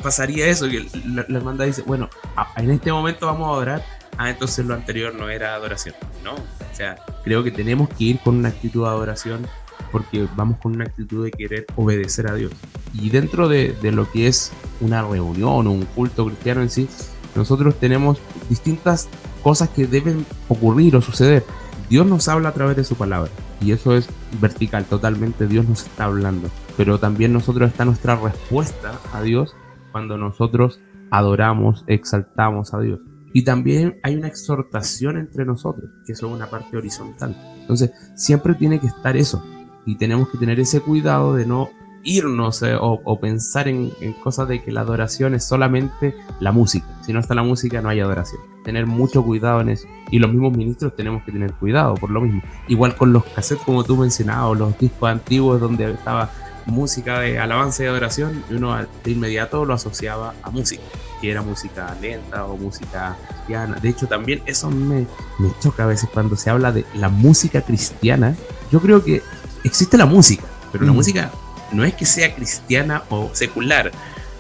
pasaría 0.04 0.46
eso, 0.46 0.70
que 0.70 0.86
la, 1.08 1.22
hermandad 1.22 1.66
dice, 1.66 1.82
bueno, 1.82 2.12
en 2.58 2.70
este 2.70 2.92
momento 2.92 3.26
vamos 3.26 3.48
a 3.48 3.54
adorar, 3.54 3.84
ah, 4.18 4.30
entonces 4.30 4.66
lo 4.66 4.74
anterior 4.74 5.14
no 5.14 5.30
era 5.30 5.54
adoración. 5.56 5.96
No, 6.24 6.34
o 6.34 6.76
sea, 6.76 6.98
creo 7.24 7.44
que 7.44 7.52
tenemos 7.52 7.90
que 7.90 8.04
ir 8.06 8.20
con 8.20 8.38
una 8.38 8.50
actitud 8.50 8.84
de 8.84 8.90
adoración 8.90 9.48
porque 9.92 10.28
vamos 10.36 10.58
con 10.60 10.76
una 10.76 10.86
actitud 10.86 11.24
de 11.24 11.32
querer 11.32 11.66
obedecer 11.76 12.28
a 12.28 12.36
Dios. 12.36 12.52
Y 12.94 13.10
dentro 13.10 13.48
de, 13.48 13.76
de 13.82 13.92
lo 13.92 14.12
que 14.12 14.28
es 14.28 14.52
una 14.82 15.02
reunión 15.02 15.68
o 15.68 15.72
un 15.72 15.86
culto 15.86 16.26
cristiano 16.26 16.62
en 16.62 16.70
sí, 16.70 16.90
nosotros 17.36 17.76
tenemos 17.80 18.20
distintas 18.50 19.08
cosas 19.44 19.70
que 19.70 19.88
deben 19.88 20.26
ocurrir 20.48 20.96
o 20.96 21.02
suceder. 21.02 21.44
Dios 21.90 22.06
nos 22.08 22.28
habla 22.28 22.50
a 22.50 22.54
través 22.54 22.76
de 22.76 22.84
su 22.84 22.96
palabra 22.96 23.30
y 23.62 23.72
eso 23.72 23.96
es 23.96 24.10
vertical, 24.42 24.86
totalmente 24.86 25.48
Dios 25.48 25.68
nos 25.68 25.86
está 25.86 26.06
hablando. 26.06 26.50
Pero 26.78 27.00
también 27.00 27.32
nosotros 27.32 27.70
está 27.70 27.86
nuestra 27.86 28.16
respuesta 28.16 29.00
a 29.14 29.22
Dios 29.22 29.56
cuando 29.92 30.18
nosotros 30.18 30.80
adoramos, 31.12 31.84
exaltamos 31.88 32.74
a 32.74 32.80
Dios. 32.80 33.00
Y 33.36 33.42
también 33.42 34.00
hay 34.02 34.16
una 34.16 34.30
exhortación 34.30 35.18
entre 35.18 35.44
nosotros, 35.44 35.92
que 36.06 36.14
es 36.14 36.24
una 36.24 36.50
parte 36.50 36.78
horizontal. 36.78 37.36
Entonces, 37.60 37.92
siempre 38.16 38.54
tiene 38.54 38.80
que 38.80 38.88
estar 38.88 39.18
eso. 39.18 39.44
Y 39.86 39.98
tenemos 39.98 40.30
que 40.30 40.38
tener 40.38 40.58
ese 40.58 40.80
cuidado 40.80 41.36
de 41.36 41.46
no 41.46 41.70
irnos 42.06 42.64
eh, 42.64 42.78
o, 42.80 43.20
pensar 43.20 43.68
en, 43.68 43.92
cosas 44.24 44.48
de 44.48 44.64
que 44.64 44.72
la 44.72 44.82
adoración 44.82 45.34
es 45.34 45.44
solamente 45.44 46.16
la 46.40 46.54
música. 46.54 46.88
Si 47.06 47.12
no 47.12 47.20
está 47.20 47.36
la 47.36 47.44
música, 47.44 47.82
no 47.82 47.90
hay 47.90 48.00
adoración. 48.00 48.40
Tener 48.64 48.86
mucho 48.86 49.22
cuidado 49.22 49.60
en 49.60 49.68
eso. 49.68 49.86
Y 50.12 50.20
los 50.20 50.32
mismos 50.32 50.56
ministros 50.56 50.96
tenemos 50.96 51.22
que 51.24 51.34
tener 51.34 51.52
cuidado 51.52 51.96
por 51.96 52.12
lo 52.12 52.22
mismo. 52.22 52.42
Igual 52.70 52.96
con 52.96 53.12
los 53.12 53.26
cassettes, 53.26 53.66
como 53.66 53.84
tú 53.84 53.98
mencionabas, 53.98 54.58
los 54.58 54.80
discos 54.80 55.10
antiguos 55.10 55.60
donde 55.60 55.92
estaba 55.92 56.30
música 56.66 57.20
de 57.20 57.38
alabanza 57.38 57.84
y 57.84 57.88
adoración, 57.88 58.44
y 58.50 58.54
uno 58.54 58.78
de 59.04 59.12
inmediato 59.12 59.66
lo 59.66 59.74
asociaba 59.74 60.34
a 60.42 60.50
música, 60.50 60.84
que 61.22 61.32
era 61.32 61.42
música 61.42 61.96
lenta 62.02 62.46
o 62.46 62.58
música 62.58 63.18
cristiana. 63.28 63.78
De 63.80 63.90
hecho, 63.90 64.08
también 64.08 64.42
eso 64.46 64.70
me, 64.70 65.08
me 65.40 65.52
choca 65.60 65.84
a 65.84 65.88
veces 65.88 66.10
cuando 66.14 66.36
se 66.36 66.50
habla 66.50 66.72
de 66.72 66.86
la 66.96 67.10
música 67.10 67.62
cristiana. 67.62 68.36
Yo 68.72 68.82
creo 68.82 69.04
que 69.04 69.22
existe 69.64 69.98
la 69.98 70.06
música, 70.06 70.44
pero 70.72 70.86
la 70.86 70.92
mm. 70.92 70.96
música 70.96 71.32
no 71.72 71.84
es 71.84 71.94
que 71.94 72.06
sea 72.06 72.34
cristiana 72.36 73.04
o 73.10 73.30
secular. 73.34 73.92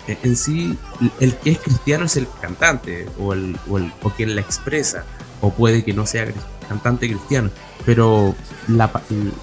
En 0.08 0.36
sí, 0.36 0.77
el 1.20 1.36
que 1.38 1.51
es 1.51 1.60
cristiano 1.60 2.05
es 2.05 2.15
el 2.15 2.27
cantante 2.39 3.10
o, 3.20 3.34
el, 3.34 3.58
o, 3.67 3.79
el, 3.79 3.91
o 4.03 4.12
quien 4.12 4.36
la 4.36 4.41
expresa, 4.41 5.03
o 5.41 5.51
puede 5.51 5.84
que 5.84 5.94
no 5.94 6.05
sea 6.05 6.27
cantante 6.70 7.08
cristiano, 7.08 7.50
pero 7.86 8.36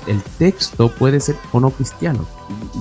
el 0.06 0.22
texto 0.38 0.92
puede 0.94 1.20
ser 1.20 1.36
o 1.52 1.60
no 1.60 1.70
cristiano. 1.70 2.26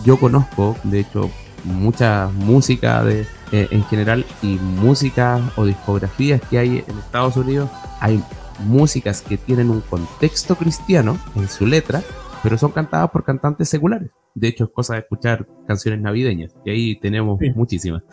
Yo 0.06 0.20
conozco, 0.20 0.78
de 0.84 1.00
hecho, 1.00 1.30
mucha 1.64 2.30
música 2.34 3.04
de, 3.04 3.28
eh, 3.52 3.68
en 3.72 3.84
general 3.86 4.26
y 4.42 4.58
música 4.58 5.52
o 5.56 5.66
discografías 5.66 6.42
que 6.50 6.58
hay 6.58 6.84
en 6.88 6.98
Estados 6.98 7.38
Unidos. 7.38 7.70
Hay 8.00 8.24
músicas 8.66 9.22
que 9.22 9.38
tienen 9.38 9.70
un 9.70 9.82
contexto 9.82 10.56
cristiano 10.56 11.20
en 11.36 11.48
su 11.50 11.66
letra, 11.66 12.04
pero 12.44 12.58
son 12.58 12.72
cantadas 12.72 13.10
por 13.12 13.24
cantantes 13.24 13.70
seculares. 13.70 14.10
De 14.34 14.48
hecho, 14.48 14.66
es 14.66 14.70
cosa 14.72 14.94
de 14.94 15.02
escuchar 15.02 15.48
canciones 15.68 16.02
navideñas, 16.02 16.54
y 16.66 16.70
ahí 16.70 17.00
tenemos 17.00 17.40
muchísimas. 17.56 18.04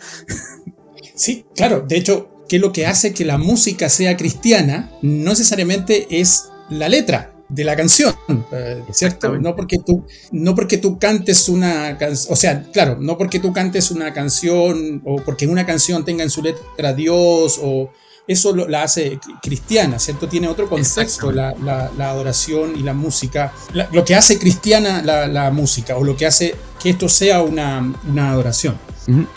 Sí, 1.15 1.47
claro. 1.55 1.85
De 1.87 1.97
hecho, 1.97 2.45
que 2.49 2.59
lo 2.59 2.73
que 2.73 2.87
hace 2.87 3.13
que 3.13 3.25
la 3.25 3.39
música 3.39 3.89
sea 3.89 4.17
cristiana 4.17 4.91
no 5.03 5.31
necesariamente 5.31 6.21
es 6.21 6.51
la 6.71 6.89
letra 6.89 7.38
de 7.49 7.65
la 7.65 7.75
canción, 7.77 8.15
eh, 8.53 8.85
¿cierto? 8.93 9.39
No 9.39 9.57
porque 9.57 9.79
tú, 9.79 10.05
no 10.33 10.55
porque 10.55 10.77
tú 10.79 10.99
cantes 10.99 11.49
una 11.49 11.97
canción, 11.97 12.33
o 12.33 12.37
sea, 12.37 12.63
claro, 12.73 12.99
no 13.01 13.17
porque 13.17 13.41
tú 13.41 13.53
cantes 13.53 13.91
una 13.91 14.13
canción 14.13 15.01
o 15.05 15.17
porque 15.23 15.47
una 15.47 15.65
canción 15.65 16.05
tenga 16.05 16.23
en 16.23 16.31
su 16.31 16.43
letra 16.43 16.93
Dios 16.93 17.59
o 17.63 17.91
eso 18.27 18.55
la 18.55 18.83
hace 18.83 19.19
cristiana, 19.43 19.99
¿cierto? 19.99 20.29
Tiene 20.29 20.49
otro 20.49 20.69
contexto 20.69 21.33
la, 21.33 21.91
adoración 21.99 22.77
y 22.77 22.83
la 22.83 22.93
música. 22.93 23.55
lo 23.73 24.05
que 24.05 24.15
hace 24.15 24.39
cristiana 24.39 25.03
la, 25.03 25.51
música 25.51 25.97
o 25.97 26.05
lo 26.05 26.15
que 26.15 26.27
hace 26.27 26.55
que 26.81 26.91
esto 26.91 27.09
sea 27.09 27.41
una, 27.41 27.95
adoración. 28.31 28.79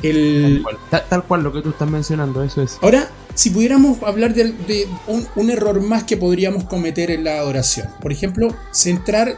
El, 0.04 0.66
tal, 0.90 1.24
cual, 1.24 1.44
lo 1.44 1.54
que 1.54 1.62
tú 1.62 1.70
estás 1.70 1.90
mencionando, 1.90 2.44
eso 2.44 2.62
es. 2.62 2.78
Ahora, 2.82 3.10
si 3.36 3.50
pudiéramos 3.50 4.02
hablar 4.04 4.34
de, 4.34 4.88
un, 5.08 5.50
error 5.50 5.82
más 5.82 6.04
que 6.04 6.18
podríamos 6.18 6.66
cometer 6.66 7.12
en 7.12 7.24
la 7.24 7.40
adoración, 7.40 7.88
por 8.02 8.12
ejemplo, 8.12 8.56
centrar, 8.72 9.38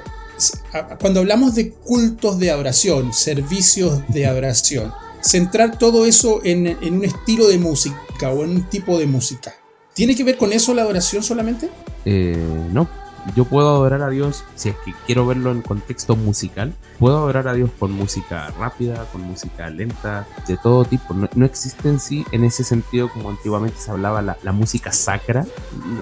cuando 0.99 1.19
hablamos 1.19 1.55
de 1.55 1.71
cultos 1.71 2.39
de 2.39 2.51
adoración, 2.51 3.13
servicios 3.13 4.01
de 4.09 4.25
adoración, 4.25 4.91
centrar 5.21 5.77
todo 5.77 6.05
eso 6.05 6.41
en, 6.43 6.77
un 6.81 7.05
estilo 7.05 7.47
de 7.47 7.57
música 7.57 8.29
o 8.29 8.43
en 8.43 8.51
un 8.51 8.69
tipo 8.69 8.97
de 8.97 9.07
música. 9.07 9.53
¿Tiene 9.93 10.15
que 10.15 10.23
ver 10.23 10.37
con 10.37 10.51
eso 10.51 10.73
la 10.73 10.81
adoración 10.81 11.21
solamente? 11.21 11.69
Eh, 12.05 12.35
no, 12.71 12.89
yo 13.35 13.45
puedo 13.45 13.69
adorar 13.69 14.01
a 14.01 14.09
Dios, 14.09 14.43
si 14.55 14.69
es 14.69 14.75
que 14.85 14.93
quiero 15.05 15.25
verlo 15.25 15.51
en 15.51 15.61
contexto 15.61 16.15
musical, 16.15 16.73
puedo 16.99 17.17
adorar 17.17 17.47
a 17.47 17.53
Dios 17.53 17.69
con 17.79 17.91
música 17.91 18.51
rápida, 18.59 19.05
con 19.11 19.21
música 19.21 19.69
lenta, 19.69 20.27
de 20.47 20.57
todo 20.57 20.85
tipo. 20.85 21.13
No, 21.13 21.45
existe 21.45 21.89
en 21.89 21.99
sí, 21.99 22.25
en 22.31 22.43
ese 22.43 22.63
sentido, 22.63 23.09
como 23.09 23.29
antiguamente 23.29 23.77
se 23.79 23.91
hablaba, 23.91 24.21
la, 24.21 24.51
música 24.51 24.91
sacra. 24.91 25.45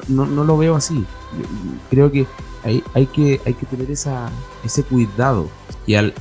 No, 0.07 0.25
no, 0.25 0.43
lo 0.43 0.57
veo 0.57 0.75
así. 0.75 1.05
Creo 1.89 2.11
que 2.11 2.25
hay, 2.63 3.05
que 3.07 3.39
tener 3.69 3.91
ese 3.91 4.83
cuidado. 4.83 5.49
Y 5.85 5.95
al 5.95 6.13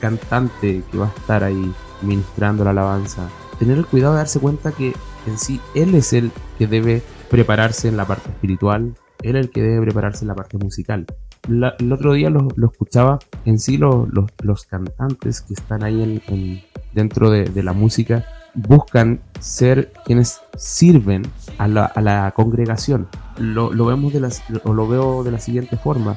cantante 0.00 0.82
que 0.90 0.98
va 0.98 1.06
a 1.06 1.20
estar 1.20 1.44
ahí 1.44 1.72
ministrando 2.02 2.64
la 2.64 2.70
alabanza, 2.70 3.28
tener 3.58 3.78
el 3.78 3.86
cuidado 3.86 4.14
de 4.14 4.18
darse 4.18 4.40
cuenta 4.40 4.72
que 4.72 4.92
en 5.26 5.38
sí 5.38 5.60
él 5.74 5.94
es 5.94 6.12
el 6.12 6.32
que 6.58 6.66
debe 6.66 7.02
prepararse 7.30 7.88
en 7.88 7.96
la 7.96 8.06
parte 8.06 8.28
espiritual, 8.28 8.94
él 9.22 9.36
el 9.36 9.50
que 9.50 9.62
debe 9.62 9.82
prepararse 9.82 10.24
la 10.24 10.34
parte 10.34 10.58
musical. 10.58 11.06
el 11.48 11.92
otro 11.92 12.12
día 12.12 12.30
lo, 12.30 12.48
escuchaba 12.64 13.18
en 13.44 13.58
sí 13.58 13.78
los, 13.78 14.08
los, 14.42 14.64
cantantes 14.66 15.40
que 15.40 15.54
están 15.54 15.82
ahí 15.82 16.22
en, 16.26 16.62
dentro 16.92 17.30
de, 17.30 17.62
la 17.62 17.72
música 17.72 18.24
buscan 18.54 19.20
ser 19.40 19.92
quienes 20.04 20.40
sirven 20.58 21.22
a 21.58 21.68
la, 21.68 21.86
a 21.86 22.00
la 22.00 22.32
congregación. 22.36 23.08
Lo, 23.38 23.72
lo, 23.72 23.86
vemos 23.86 24.12
de 24.12 24.20
la, 24.20 24.30
o 24.64 24.74
lo 24.74 24.86
veo 24.86 25.24
de 25.24 25.32
la 25.32 25.38
siguiente 25.38 25.76
forma. 25.76 26.16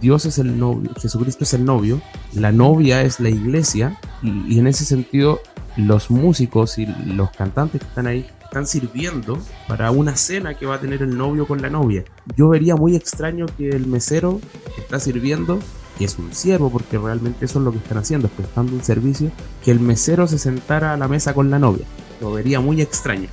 Dios 0.00 0.26
es 0.26 0.38
el 0.38 0.58
novio, 0.58 0.90
Jesucristo 1.00 1.44
es 1.44 1.54
el 1.54 1.64
novio, 1.64 2.00
la 2.34 2.50
novia 2.50 3.02
es 3.02 3.20
la 3.20 3.28
iglesia 3.28 3.98
y 4.22 4.58
en 4.58 4.66
ese 4.66 4.84
sentido 4.84 5.38
los 5.76 6.10
músicos 6.10 6.78
y 6.78 6.86
los 6.86 7.30
cantantes 7.30 7.80
que 7.80 7.86
están 7.86 8.06
ahí 8.06 8.26
están 8.46 8.66
sirviendo 8.66 9.38
para 9.68 9.90
una 9.90 10.16
cena 10.16 10.54
que 10.54 10.66
va 10.66 10.76
a 10.76 10.80
tener 10.80 11.02
el 11.02 11.16
novio 11.16 11.46
con 11.46 11.60
la 11.60 11.68
novia. 11.68 12.04
Yo 12.36 12.48
vería 12.48 12.76
muy 12.76 12.96
extraño 12.96 13.46
que 13.58 13.68
el 13.68 13.86
mesero 13.86 14.40
que 14.74 14.80
está 14.80 14.98
sirviendo, 14.98 15.58
que 15.98 16.04
es 16.04 16.18
un 16.18 16.32
siervo, 16.32 16.70
porque 16.70 16.98
realmente 16.98 17.44
eso 17.44 17.58
es 17.58 17.64
lo 17.64 17.72
que 17.72 17.78
están 17.78 17.98
haciendo, 17.98 18.28
prestando 18.28 18.72
un 18.72 18.82
servicio, 18.82 19.30
que 19.64 19.70
el 19.70 19.80
mesero 19.80 20.26
se 20.26 20.38
sentara 20.38 20.92
a 20.94 20.96
la 20.96 21.08
mesa 21.08 21.34
con 21.34 21.50
la 21.50 21.58
novia. 21.58 21.84
Lo 22.20 22.32
vería 22.32 22.60
muy 22.60 22.80
extraño. 22.80 23.28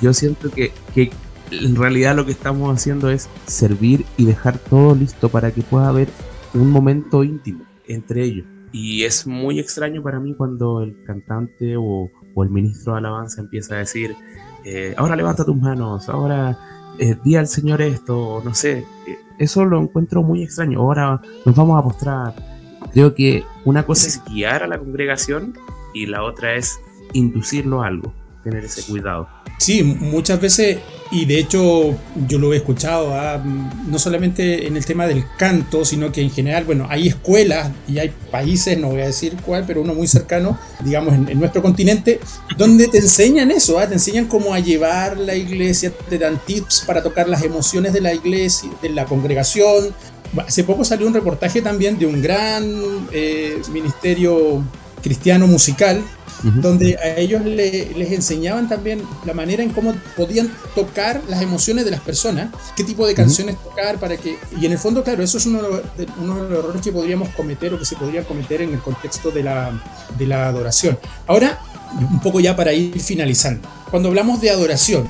Yo 0.00 0.12
siento 0.12 0.50
que, 0.50 0.72
que 0.94 1.10
en 1.50 1.76
realidad 1.76 2.14
lo 2.14 2.24
que 2.24 2.32
estamos 2.32 2.74
haciendo 2.74 3.10
es 3.10 3.28
servir 3.46 4.04
y 4.16 4.24
dejar 4.24 4.58
todo 4.58 4.94
listo 4.94 5.28
para 5.28 5.50
que 5.50 5.62
pueda 5.62 5.88
haber 5.88 6.08
un 6.54 6.70
momento 6.70 7.24
íntimo 7.24 7.64
entre 7.88 8.24
ellos. 8.24 8.46
Y 8.72 9.04
es 9.04 9.26
muy 9.26 9.60
extraño 9.60 10.02
para 10.02 10.18
mí 10.18 10.34
cuando 10.34 10.82
el 10.82 10.96
cantante 11.04 11.76
o, 11.76 12.10
el 12.42 12.50
ministro 12.50 12.94
de 12.94 13.00
alabanza 13.00 13.42
empieza 13.42 13.74
a 13.74 13.78
decir, 13.78 14.16
eh, 14.64 14.94
ahora 14.96 15.14
levanta 15.14 15.44
tus 15.44 15.56
manos, 15.56 16.08
ahora 16.08 16.58
eh, 16.98 17.16
di 17.22 17.36
al 17.36 17.46
Señor 17.46 17.82
esto, 17.82 18.40
no 18.42 18.54
sé, 18.54 18.78
eh, 18.78 18.84
eso 19.38 19.64
lo 19.64 19.80
encuentro 19.80 20.22
muy 20.22 20.42
extraño, 20.42 20.80
ahora 20.80 21.20
nos 21.44 21.54
vamos 21.54 21.78
a 21.78 21.82
postrar. 21.82 22.34
Creo 22.92 23.14
que 23.14 23.44
una 23.64 23.84
cosa 23.84 24.06
es 24.06 24.22
guiar 24.24 24.62
a 24.62 24.66
la 24.66 24.78
congregación 24.78 25.54
y 25.92 26.06
la 26.06 26.22
otra 26.22 26.54
es 26.54 26.78
inducirlo 27.12 27.82
a 27.82 27.88
algo, 27.88 28.12
tener 28.42 28.64
ese 28.64 28.90
cuidado. 28.90 29.28
Sí, 29.58 29.82
muchas 29.82 30.40
veces, 30.40 30.78
y 31.12 31.26
de 31.26 31.38
hecho 31.38 31.94
yo 32.26 32.38
lo 32.38 32.54
he 32.54 32.56
escuchado, 32.56 33.14
ah, 33.14 33.40
no 33.86 33.98
solamente 33.98 34.66
en 34.66 34.78
el 34.78 34.86
tema 34.86 35.06
del 35.06 35.24
canto, 35.36 35.84
sino 35.84 36.10
que 36.10 36.22
en 36.22 36.30
general, 36.30 36.64
bueno, 36.64 36.86
hay 36.88 37.08
escuelas 37.08 37.70
y 37.86 37.98
hay 37.98 38.10
países, 38.30 38.78
no 38.78 38.88
voy 38.88 39.02
a 39.02 39.06
decir 39.06 39.36
cuál, 39.44 39.64
pero 39.66 39.82
uno 39.82 39.94
muy 39.94 40.08
cercano, 40.08 40.58
digamos, 40.82 41.12
en, 41.12 41.38
nuestro 41.38 41.60
continente, 41.60 42.18
donde 42.56 42.88
te 42.88 42.98
enseñan 42.98 43.50
eso, 43.50 43.78
ah, 43.78 43.86
te 43.86 43.92
enseñan 43.92 44.24
cómo 44.24 44.54
a 44.54 44.60
llevar 44.60 45.18
la 45.18 45.34
iglesia, 45.34 45.92
te 46.08 46.18
dan 46.18 46.40
tips 46.46 46.84
para 46.86 47.02
tocar 47.02 47.28
las 47.28 47.42
emociones 47.42 47.92
de 47.92 48.00
la 48.00 48.14
iglesia, 48.14 48.70
de 48.80 48.88
la 48.88 49.04
congregación. 49.04 49.94
Hace 50.38 50.64
poco 50.64 50.82
salió 50.82 51.06
un 51.06 51.12
reportaje 51.12 51.60
también 51.60 51.98
de 51.98 52.06
un 52.06 52.22
gran 52.22 52.64
eh, 53.12 53.60
ministerio 53.70 54.64
cristiano 55.02 55.46
musical 55.46 56.02
donde 56.42 56.96
a 56.96 57.16
ellos 57.16 57.44
les 57.44 58.12
enseñaban 58.12 58.68
también 58.68 59.02
la 59.24 59.34
manera 59.34 59.62
en 59.62 59.70
cómo 59.70 59.94
podían 60.16 60.52
tocar 60.74 61.20
las 61.28 61.42
emociones 61.42 61.84
de 61.84 61.90
las 61.90 62.00
personas, 62.00 62.50
qué 62.76 62.84
tipo 62.84 63.06
de 63.06 63.14
canciones 63.14 63.56
tocar 63.62 63.98
para 63.98 64.16
que... 64.16 64.36
Y 64.60 64.66
en 64.66 64.72
el 64.72 64.78
fondo, 64.78 65.04
claro, 65.04 65.22
eso 65.22 65.38
es 65.38 65.46
uno 65.46 65.62
de, 65.62 66.06
los 66.24 66.50
errores 66.50 66.82
que 66.82 66.92
podríamos 66.92 67.28
cometer 67.30 67.72
o 67.74 67.78
que 67.78 67.84
se 67.84 67.96
podría 67.96 68.24
cometer 68.24 68.62
en 68.62 68.74
el 68.74 68.80
contexto 68.80 69.30
de 69.30 69.42
la, 69.42 69.70
de 70.18 70.26
la 70.26 70.48
adoración. 70.48 70.98
Ahora, 71.26 71.60
un 71.98 72.20
poco 72.20 72.40
ya 72.40 72.56
para 72.56 72.72
ir 72.72 72.98
finalizando. 73.00 73.68
Cuando 73.90 74.08
hablamos 74.08 74.40
de 74.40 74.50
adoración, 74.50 75.08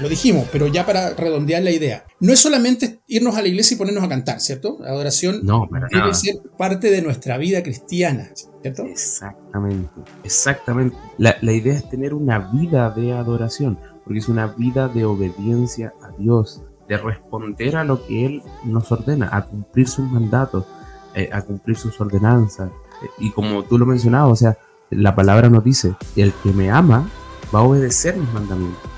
lo 0.00 0.08
dijimos, 0.08 0.46
pero 0.50 0.66
ya 0.66 0.86
para 0.86 1.10
redondear 1.14 1.62
la 1.62 1.70
idea, 1.70 2.04
no 2.20 2.32
es 2.32 2.40
solamente 2.40 3.00
irnos 3.06 3.36
a 3.36 3.42
la 3.42 3.48
iglesia 3.48 3.74
y 3.74 3.78
ponernos 3.78 4.04
a 4.04 4.08
cantar, 4.08 4.40
¿cierto? 4.40 4.78
La 4.80 4.90
adoración 4.90 5.40
no, 5.44 5.68
debe 5.90 6.14
ser 6.14 6.36
parte 6.56 6.90
de 6.90 7.02
nuestra 7.02 7.38
vida 7.38 7.62
cristiana, 7.62 8.30
¿cierto? 8.62 8.84
Exactamente, 8.84 10.00
exactamente. 10.24 10.96
La, 11.18 11.36
la 11.40 11.52
idea 11.52 11.74
es 11.74 11.88
tener 11.88 12.14
una 12.14 12.38
vida 12.38 12.90
de 12.90 13.12
adoración, 13.12 13.78
porque 14.04 14.18
es 14.18 14.28
una 14.28 14.46
vida 14.46 14.88
de 14.88 15.04
obediencia 15.04 15.92
a 16.02 16.10
Dios, 16.18 16.62
de 16.88 16.96
responder 16.96 17.76
a 17.76 17.84
lo 17.84 18.06
que 18.06 18.26
Él 18.26 18.42
nos 18.64 18.90
ordena, 18.90 19.28
a 19.32 19.42
cumplir 19.42 19.88
sus 19.88 20.10
mandatos, 20.10 20.66
eh, 21.14 21.28
a 21.32 21.42
cumplir 21.42 21.76
sus 21.76 22.00
ordenanzas. 22.00 22.70
Y 23.18 23.30
como 23.30 23.64
tú 23.64 23.78
lo 23.78 23.86
mencionabas, 23.86 24.32
o 24.32 24.36
sea, 24.36 24.58
la 24.90 25.14
palabra 25.14 25.48
nos 25.48 25.64
dice, 25.64 25.94
el 26.16 26.32
que 26.42 26.52
me 26.52 26.70
ama 26.70 27.08
va 27.54 27.60
a 27.60 27.62
obedecer 27.62 28.16
mis 28.16 28.32
mandamientos. 28.32 28.90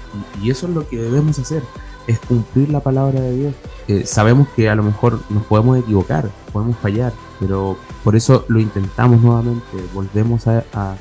Y, 0.42 0.50
eso 0.50 0.66
es 0.66 0.74
lo 0.74 0.88
que 0.88 0.96
debemos 0.96 1.38
hacer, 1.38 1.62
es 2.07 2.18
cumplir 2.20 2.70
la 2.70 2.81
palabra 2.81 3.20
de 3.20 3.53
Dios. 3.87 4.09
sabemos 4.09 4.48
que 4.55 4.68
a 4.68 4.74
lo 4.74 4.83
mejor 4.83 5.20
nos 5.31 5.44
podemos 5.44 5.79
equivocar, 5.79 6.31
podemos 6.53 6.77
fallar, 6.79 7.12
pero 7.40 7.77
por 8.03 8.16
eso 8.16 8.44
lo 8.48 8.61
intentamos 8.61 9.20
nuevamente, 9.20 9.64
volvemos 9.92 10.46
a, 10.46 10.96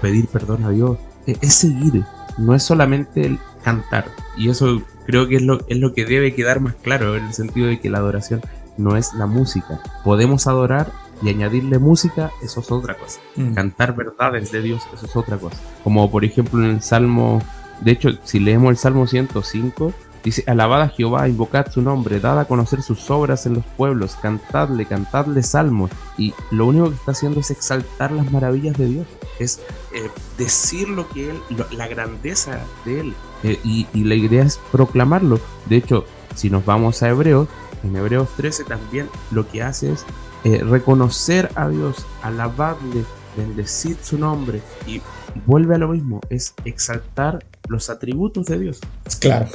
pedir 0.00 0.26
perdón 0.28 0.64
a 0.64 0.70
Dios. 0.70 0.98
E, 1.26 1.36
es, 1.40 1.54
seguir, 1.54 2.04
no 2.38 2.54
es 2.54 2.62
solamente 2.62 3.26
el 3.26 3.38
cantar. 3.62 4.06
Y 4.36 4.48
eso 4.48 4.82
creo 5.06 5.28
que 5.28 5.36
es 5.36 5.42
lo, 5.42 5.60
es 5.68 5.78
lo 5.78 5.92
que 5.94 6.04
debe 6.04 6.34
quedar 6.34 6.60
más 6.60 6.74
claro, 6.74 7.16
en 7.16 7.26
el 7.26 7.34
sentido 7.34 7.68
de 7.68 7.80
que 7.80 7.90
la 7.90 7.98
adoración 7.98 8.40
no 8.76 8.96
es 8.96 9.14
la 9.14 9.26
música. 9.26 9.80
Podemos 10.04 10.46
adorar 10.46 10.92
y 11.22 11.28
añadirle 11.28 11.78
música, 11.78 12.30
eso 12.42 12.60
es 12.60 12.70
otra 12.70 12.96
cosa. 12.96 13.20
Mm. 13.36 13.54
Cantar 13.54 13.94
verdades 13.94 14.50
de 14.50 14.62
Dios, 14.62 14.82
eso 14.92 15.06
es 15.06 15.16
otra 15.16 15.38
cosa. 15.38 15.56
Como 15.84 16.10
por 16.10 16.24
ejemplo 16.24 16.62
en 16.64 16.70
el 16.70 16.82
Salmo 16.82 17.40
de 17.84 17.90
hecho, 17.90 18.10
si 18.22 18.38
leemos 18.38 18.70
el 18.70 18.76
Salmo 18.76 19.06
105, 19.06 19.92
dice, 20.22 20.44
alabad 20.46 20.82
a 20.82 20.88
Jehová, 20.88 21.28
invocad 21.28 21.70
su 21.70 21.82
nombre, 21.82 22.20
dad 22.20 22.38
a 22.38 22.44
conocer 22.44 22.80
sus 22.82 23.10
obras 23.10 23.44
en 23.46 23.54
los 23.54 23.64
pueblos, 23.64 24.16
cantadle, 24.22 24.86
cantadle 24.86 25.42
salmos. 25.42 25.90
Y 26.16 26.32
lo 26.52 26.66
único 26.66 26.90
que 26.90 26.94
está 26.94 27.10
haciendo 27.10 27.40
es 27.40 27.50
exaltar 27.50 28.12
las 28.12 28.30
maravillas 28.30 28.78
de 28.78 28.86
Dios, 28.86 29.06
es 29.40 29.60
eh, 29.92 30.10
decir 30.38 30.88
lo 30.88 31.08
que 31.08 31.30
Él, 31.30 31.40
la 31.72 31.88
grandeza 31.88 32.60
de 32.84 33.00
Él. 33.00 33.14
Eh, 33.42 33.58
y, 33.64 34.04
la 34.04 34.14
idea 34.14 34.44
es 34.44 34.60
proclamarlo. 34.70 35.40
De 35.66 35.76
hecho, 35.76 36.04
si 36.36 36.50
nos 36.50 36.64
vamos 36.64 37.02
a 37.02 37.08
Hebreos, 37.08 37.48
en 37.82 37.96
Hebreos 37.96 38.28
13 38.36 38.62
también 38.64 39.08
lo 39.32 39.48
que 39.48 39.64
hace 39.64 39.92
es 39.92 40.04
eh, 40.44 40.62
reconocer 40.62 41.50
a 41.56 41.68
Dios, 41.68 42.06
alabarle, 42.22 43.04
bendecir 43.36 43.96
su 44.00 44.18
nombre 44.18 44.62
y 44.86 45.02
vuelve 45.46 45.74
a 45.74 45.78
lo 45.78 45.88
mismo, 45.88 46.20
es 46.30 46.54
exaltar 46.64 47.44
los 47.68 47.90
atributos 47.90 48.46
de 48.46 48.58
Dios. 48.58 48.80
Claro. 49.18 49.48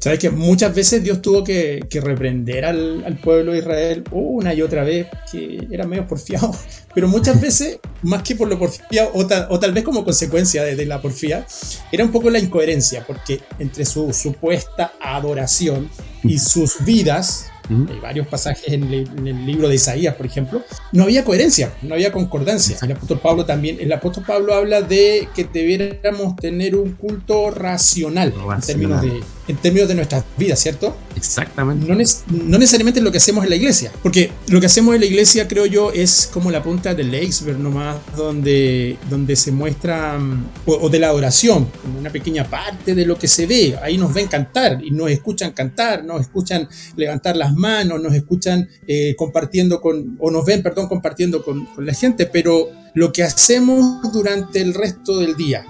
Sabes 0.00 0.18
que 0.18 0.30
muchas 0.30 0.74
veces 0.74 1.02
Dios 1.02 1.22
tuvo 1.22 1.44
que, 1.44 1.86
reprender 1.90 2.64
al, 2.64 3.18
pueblo 3.22 3.52
de 3.52 3.58
Israel 3.58 4.04
una 4.10 4.52
y 4.52 4.62
otra 4.62 4.84
vez, 4.84 5.06
que 5.30 5.66
era 5.70 5.86
medio 5.86 6.06
porfiado, 6.06 6.54
pero 6.94 7.08
muchas 7.08 7.40
veces, 7.40 7.78
más 8.02 8.22
que 8.22 8.34
por 8.34 8.48
lo 8.48 8.58
porfiado, 8.58 9.10
o, 9.14 9.26
tal 9.26 9.72
vez 9.72 9.84
como 9.84 10.04
consecuencia 10.04 10.62
de, 10.62 10.84
la 10.86 11.00
porfía, 11.00 11.46
era 11.90 12.04
un 12.04 12.12
poco 12.12 12.28
la 12.28 12.38
incoherencia, 12.38 13.06
porque 13.06 13.40
entre 13.58 13.84
su 13.84 14.12
supuesta 14.12 14.92
adoración 15.00 15.88
y 16.22 16.38
sus 16.38 16.84
vidas, 16.84 17.46
hay 17.68 18.00
varios 18.00 18.26
pasajes 18.26 18.72
en 18.72 18.92
el, 18.92 19.46
libro 19.46 19.68
de 19.68 19.76
Isaías, 19.76 20.14
por 20.14 20.26
ejemplo. 20.26 20.62
No 20.92 21.04
había 21.04 21.24
coherencia, 21.24 21.72
no 21.82 21.94
había 21.94 22.12
concordancia. 22.12 22.76
El 22.82 22.92
apóstol 22.92 23.20
Pablo 23.20 23.46
también, 23.46 23.78
el 23.80 23.92
apóstol 23.92 24.24
Pablo 24.26 24.54
habla 24.54 24.82
de 24.82 25.28
que 25.34 25.44
debiéramos 25.44 26.36
tener 26.36 26.76
un 26.76 26.92
culto 26.92 27.50
racional, 27.50 28.34
En, 28.54 28.60
términos 28.60 29.02
de, 29.02 29.20
en 29.46 29.56
términos 29.56 29.88
de 29.88 29.94
nuestras 29.94 30.24
vidas, 30.36 30.58
¿cierto? 30.58 30.96
Exactamente. 31.16 31.86
No, 31.86 31.94
no 31.94 32.58
necesariamente 32.58 33.00
lo 33.00 33.12
que 33.12 33.18
hacemos 33.18 33.44
en 33.44 33.50
la 33.50 33.56
iglesia, 33.56 33.92
porque 34.02 34.32
lo 34.48 34.60
que 34.60 34.66
hacemos 34.66 34.94
en 34.94 35.00
la 35.00 35.06
iglesia, 35.06 35.46
creo 35.46 35.66
yo, 35.66 35.92
es 35.92 36.28
como 36.32 36.50
la 36.50 36.62
punta 36.62 36.94
del 36.94 37.14
iceberg 37.14 37.58
nomás, 37.58 37.96
donde, 38.16 38.96
donde 39.10 39.36
se 39.36 39.52
muestra, 39.52 40.18
mm, 40.18 40.50
o, 40.66 40.88
de 40.88 40.98
la 40.98 41.08
adoración, 41.08 41.68
como 41.82 41.98
una 41.98 42.10
pequeña 42.10 42.44
parte 42.44 42.94
de 42.94 43.06
lo 43.06 43.18
que 43.18 43.28
se 43.28 43.46
ve. 43.46 43.76
Ahí 43.82 43.98
nos 43.98 44.12
ven 44.14 44.28
cantar 44.28 44.80
y 44.82 44.90
nos 44.90 45.10
escuchan 45.10 45.52
cantar, 45.52 46.04
nos 46.04 46.20
escuchan 46.22 46.68
levantar 46.96 47.36
las 47.36 47.54
manos, 47.54 48.02
nos 48.02 48.14
escuchan 48.14 48.68
eh, 48.86 49.14
compartiendo 49.16 49.80
con, 49.80 50.16
o 50.18 50.30
nos 50.30 50.44
ven, 50.44 50.62
perdón, 50.62 50.88
compartiendo 50.88 51.44
con, 51.44 51.66
con, 51.66 51.84
la 51.84 51.94
gente, 51.94 52.26
pero 52.26 52.68
lo 52.94 53.12
que 53.12 53.24
hacemos 53.24 54.00
durante 54.12 54.60
el 54.60 54.72
resto 54.72 55.18
del 55.18 55.36
día, 55.36 55.66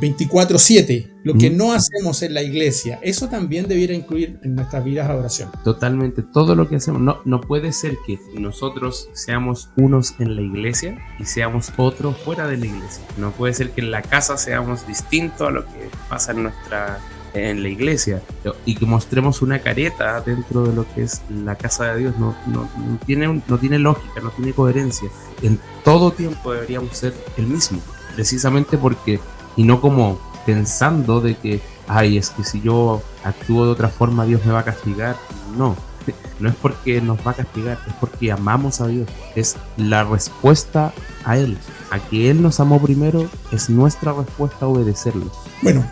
24/7, 0.00 1.12
lo 1.22 1.34
que 1.34 1.48
no 1.48 1.72
hacemos 1.72 2.22
en 2.22 2.34
la 2.34 2.42
iglesia, 2.42 2.98
eso 3.02 3.28
también 3.28 3.68
debiera 3.68 3.94
incluir 3.94 4.38
en 4.42 4.56
nuestras 4.56 4.84
vidas 4.84 5.08
adoración. 5.08 5.50
Totalmente, 5.64 6.22
todo 6.22 6.54
lo 6.54 6.68
que 6.68 6.76
hacemos, 6.76 7.00
no, 7.00 7.20
no 7.24 7.40
puede 7.40 7.72
ser 7.72 7.96
que 8.06 8.18
nosotros 8.38 9.08
seamos 9.14 9.70
unos 9.76 10.14
en 10.18 10.36
la 10.36 10.42
iglesia 10.42 10.98
y 11.18 11.24
seamos 11.24 11.72
otros 11.76 12.16
fuera 12.18 12.46
de 12.48 12.56
la 12.56 12.66
iglesia. 12.66 13.04
No 13.16 13.30
puede 13.30 13.54
ser 13.54 13.70
que 13.70 13.80
en 13.80 13.92
la 13.92 14.02
casa 14.02 14.36
seamos 14.36 14.86
distintos 14.86 15.48
a 15.48 15.50
lo 15.50 15.64
que 15.64 15.88
pasa 16.08 16.32
en 16.32 16.44
nuestra 16.44 16.98
en 17.36 17.62
la 17.62 17.68
iglesia 17.68 18.22
y 18.64 18.74
que 18.74 18.86
mostremos 18.86 19.42
una 19.42 19.58
careta 19.58 20.20
dentro 20.20 20.64
de 20.64 20.74
lo 20.74 20.86
que 20.94 21.02
es 21.02 21.22
la 21.28 21.54
casa 21.54 21.92
de 21.92 21.98
Dios 21.98 22.18
no, 22.18 22.34
no, 22.46 22.68
tiene, 23.04 23.42
no 23.46 23.58
tiene 23.58 23.78
lógica, 23.78 24.20
no 24.22 24.30
tiene 24.30 24.52
coherencia. 24.52 25.08
En 25.42 25.60
todo 25.84 26.10
tiempo 26.12 26.52
deberíamos 26.52 26.96
ser 26.96 27.14
el 27.36 27.46
mismo, 27.46 27.80
precisamente 28.14 28.78
porque, 28.78 29.20
y 29.56 29.64
no 29.64 29.80
como 29.80 30.18
pensando 30.46 31.20
de 31.20 31.36
que, 31.36 31.60
ay, 31.88 32.16
es 32.16 32.30
que 32.30 32.44
si 32.44 32.60
yo 32.60 33.02
actúo 33.24 33.66
de 33.66 33.72
otra 33.72 33.88
forma 33.88 34.24
Dios 34.24 34.44
me 34.46 34.52
va 34.52 34.60
a 34.60 34.64
castigar. 34.64 35.16
No, 35.56 35.76
no 36.40 36.48
es 36.48 36.54
porque 36.56 37.00
nos 37.00 37.18
va 37.26 37.32
a 37.32 37.34
castigar, 37.34 37.78
es 37.86 37.94
porque 37.94 38.32
amamos 38.32 38.80
a 38.80 38.86
Dios. 38.86 39.08
Es 39.34 39.56
la 39.76 40.04
respuesta 40.04 40.92
a 41.24 41.36
Él. 41.36 41.58
A 41.90 41.98
que 41.98 42.30
Él 42.30 42.42
nos 42.42 42.60
amó 42.60 42.80
primero, 42.80 43.28
es 43.52 43.68
nuestra 43.68 44.12
respuesta 44.12 44.64
a 44.64 44.68
obedecerlo. 44.68 45.30
Bueno, 45.62 45.84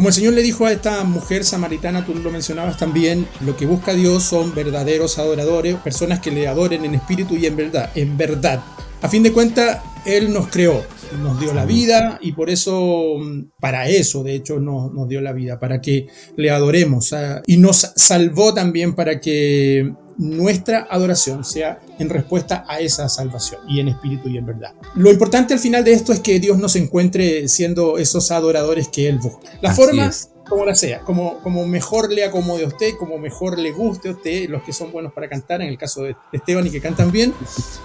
como 0.00 0.08
el 0.08 0.14
Señor 0.14 0.32
le 0.32 0.40
dijo 0.40 0.64
a 0.64 0.72
esta 0.72 1.04
mujer 1.04 1.44
samaritana, 1.44 2.06
tú 2.06 2.14
lo 2.14 2.30
mencionabas 2.30 2.78
también, 2.78 3.26
lo 3.44 3.54
que 3.54 3.66
busca 3.66 3.92
Dios 3.92 4.22
son 4.22 4.54
verdaderos 4.54 5.18
adoradores, 5.18 5.74
personas 5.74 6.20
que 6.20 6.30
le 6.30 6.48
adoren 6.48 6.86
en 6.86 6.94
espíritu 6.94 7.36
y 7.36 7.44
en 7.44 7.54
verdad, 7.54 7.90
en 7.94 8.16
verdad. 8.16 8.64
A 9.02 9.10
fin 9.10 9.22
de 9.22 9.30
cuentas, 9.30 9.80
Él 10.06 10.32
nos 10.32 10.48
creó, 10.48 10.82
nos 11.20 11.38
dio 11.38 11.52
la 11.52 11.66
vida 11.66 12.18
y 12.22 12.32
por 12.32 12.48
eso, 12.48 13.18
para 13.60 13.90
eso, 13.90 14.22
de 14.22 14.36
hecho, 14.36 14.58
nos, 14.58 14.90
nos 14.90 15.06
dio 15.06 15.20
la 15.20 15.34
vida, 15.34 15.60
para 15.60 15.82
que 15.82 16.06
le 16.34 16.50
adoremos 16.50 17.12
ah, 17.12 17.42
y 17.46 17.58
nos 17.58 17.92
salvó 17.94 18.54
también 18.54 18.94
para 18.94 19.20
que 19.20 19.92
nuestra 20.16 20.86
adoración 20.88 21.44
sea 21.44 21.78
en 22.00 22.08
respuesta 22.08 22.64
a 22.66 22.80
esa 22.80 23.08
salvación 23.08 23.60
y 23.68 23.78
en 23.80 23.88
espíritu 23.88 24.28
y 24.28 24.38
en 24.38 24.46
verdad. 24.46 24.72
Lo 24.94 25.10
importante 25.10 25.54
al 25.54 25.60
final 25.60 25.84
de 25.84 25.92
esto 25.92 26.12
es 26.12 26.20
que 26.20 26.40
Dios 26.40 26.58
nos 26.58 26.74
encuentre 26.76 27.46
siendo 27.48 27.98
esos 27.98 28.30
adoradores 28.30 28.88
que 28.88 29.08
Él 29.08 29.18
busca. 29.18 29.50
La 29.60 29.74
forma, 29.74 30.10
como 30.50 30.66
la 30.66 30.74
sea, 30.74 31.00
como, 31.00 31.38
como 31.38 31.64
mejor 31.64 32.12
le 32.12 32.24
acomode 32.24 32.64
a 32.64 32.66
usted, 32.66 32.96
como 32.98 33.16
mejor 33.18 33.58
le 33.58 33.70
guste 33.70 34.08
a 34.08 34.12
usted, 34.12 34.50
los 34.50 34.62
que 34.62 34.72
son 34.72 34.90
buenos 34.92 35.12
para 35.12 35.28
cantar, 35.28 35.62
en 35.62 35.68
el 35.68 35.78
caso 35.78 36.02
de 36.02 36.16
Esteban 36.32 36.66
y 36.66 36.70
que 36.70 36.80
cantan 36.80 37.12
bien, 37.12 37.32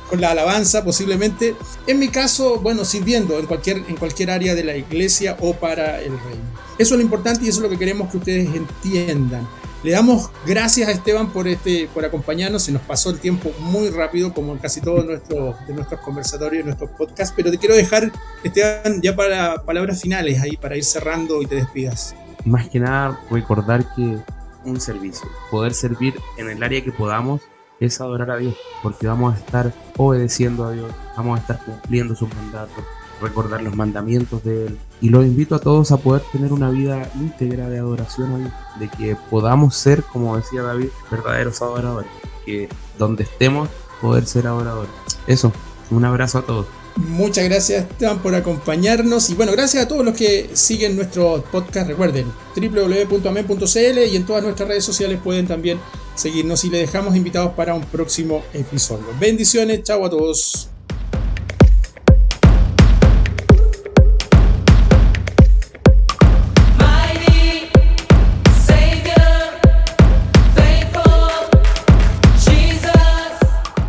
con 0.09 0.19
la 0.19 0.31
alabanza 0.31 0.83
posiblemente. 0.83 1.55
En 1.87 1.99
mi 1.99 2.09
caso, 2.09 2.59
bueno, 2.59 2.83
sirviendo 2.83 3.39
en 3.39 3.45
cualquier, 3.45 3.77
en 3.77 3.95
cualquier 3.95 4.31
área 4.31 4.55
de 4.55 4.63
la 4.63 4.75
iglesia 4.75 5.37
o 5.39 5.53
para 5.53 6.01
el 6.01 6.19
reino. 6.19 6.43
Eso 6.79 6.95
es 6.95 6.99
lo 6.99 7.01
importante 7.01 7.45
y 7.45 7.49
eso 7.49 7.59
es 7.59 7.63
lo 7.63 7.69
que 7.69 7.77
queremos 7.77 8.09
que 8.09 8.17
ustedes 8.17 8.49
entiendan. 8.53 9.47
Le 9.83 9.91
damos 9.91 10.31
gracias 10.47 10.89
a 10.89 10.91
Esteban 10.91 11.31
por, 11.31 11.47
este, 11.47 11.87
por 11.93 12.03
acompañarnos. 12.03 12.63
Se 12.63 12.71
nos 12.71 12.81
pasó 12.81 13.11
el 13.11 13.19
tiempo 13.19 13.51
muy 13.59 13.91
rápido, 13.91 14.33
como 14.33 14.53
en 14.53 14.57
casi 14.57 14.81
todos 14.81 15.05
nuestros, 15.05 15.55
de 15.67 15.75
nuestros 15.75 16.01
conversatorios, 16.01 16.65
nuestros 16.65 16.89
podcasts. 16.89 17.31
Pero 17.37 17.51
te 17.51 17.59
quiero 17.59 17.75
dejar, 17.75 18.11
Esteban, 18.43 18.99
ya 19.03 19.15
para 19.15 19.63
palabras 19.63 20.01
finales 20.01 20.41
ahí, 20.41 20.57
para 20.57 20.75
ir 20.75 20.83
cerrando 20.83 21.39
y 21.43 21.45
te 21.45 21.53
despidas. 21.53 22.15
Más 22.45 22.69
que 22.69 22.79
nada, 22.79 23.19
recordar 23.31 23.93
que 23.95 24.19
un 24.63 24.79
servicio, 24.79 25.27
poder 25.49 25.73
servir 25.73 26.15
en 26.37 26.49
el 26.49 26.61
área 26.61 26.83
que 26.83 26.91
podamos, 26.91 27.41
es 27.79 27.99
adorar 27.99 28.31
a 28.31 28.37
Dios, 28.37 28.55
porque 28.81 29.07
vamos 29.07 29.35
a 29.35 29.37
estar 29.37 29.73
obedeciendo 29.97 30.65
a 30.65 30.71
Dios, 30.71 30.91
vamos 31.17 31.37
a 31.37 31.41
estar 31.41 31.63
cumpliendo 31.65 32.15
sus 32.15 32.33
mandatos, 32.35 32.83
recordar 33.21 33.61
los 33.61 33.75
mandamientos 33.75 34.43
de 34.43 34.67
Él. 34.67 34.79
Y 35.01 35.09
los 35.09 35.25
invito 35.25 35.55
a 35.55 35.59
todos 35.59 35.91
a 35.91 35.97
poder 35.97 36.21
tener 36.31 36.53
una 36.53 36.69
vida 36.69 37.09
íntegra 37.15 37.67
de 37.67 37.79
adoración 37.79 38.33
a 38.33 38.37
Dios, 38.37 38.51
de 38.79 38.89
que 38.89 39.17
podamos 39.29 39.75
ser, 39.75 40.03
como 40.03 40.37
decía 40.37 40.61
David, 40.61 40.89
verdaderos 41.11 41.61
adoradores, 41.61 42.09
que 42.45 42.69
donde 42.97 43.23
estemos 43.23 43.69
poder 44.01 44.25
ser 44.25 44.47
adoradores. 44.47 44.91
Eso, 45.27 45.51
un 45.89 46.05
abrazo 46.05 46.39
a 46.39 46.41
todos. 46.43 46.67
Muchas 46.95 47.43
gracias 47.43 47.83
Esteban 47.83 48.19
por 48.19 48.33
acompañarnos 48.35 49.29
y 49.29 49.35
bueno, 49.35 49.51
gracias 49.51 49.83
a 49.83 49.87
todos 49.87 50.05
los 50.05 50.15
que 50.15 50.49
siguen 50.53 50.95
nuestro 50.95 51.43
podcast. 51.51 51.87
Recuerden 51.87 52.25
www.amen.cl 52.55 53.99
y 54.11 54.15
en 54.15 54.25
todas 54.25 54.43
nuestras 54.43 54.69
redes 54.69 54.85
sociales 54.85 55.19
pueden 55.21 55.45
también 55.45 55.79
seguirnos 56.15 56.63
y 56.63 56.69
le 56.69 56.79
dejamos 56.79 57.15
invitados 57.15 57.53
para 57.53 57.73
un 57.73 57.83
próximo 57.83 58.43
episodio. 58.53 59.05
Bendiciones, 59.19 59.83
chao 59.83 60.05
a 60.05 60.09
todos. 60.09 60.69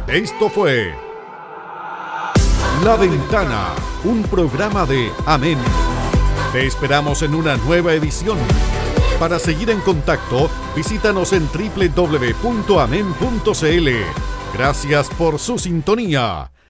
Esto 0.09 0.49
fue 0.49 1.06
La 2.85 2.97
Ventana, 2.97 3.75
un 4.05 4.23
programa 4.25 4.85
de 4.85 5.11
Amén. 5.25 5.59
Te 6.53 6.67
esperamos 6.67 7.23
en 7.23 7.35
una 7.35 7.57
nueva 7.57 7.95
edición. 7.95 8.39
Para 9.19 9.39
seguir 9.39 9.71
en 9.71 9.81
contacto, 9.81 10.51
visítanos 10.77 11.33
en 11.33 11.49
www.amen.cl. 11.49 12.29
Gracias 14.55 15.09
por 15.11 15.39
su 15.39 15.59
sintonía 15.59 16.51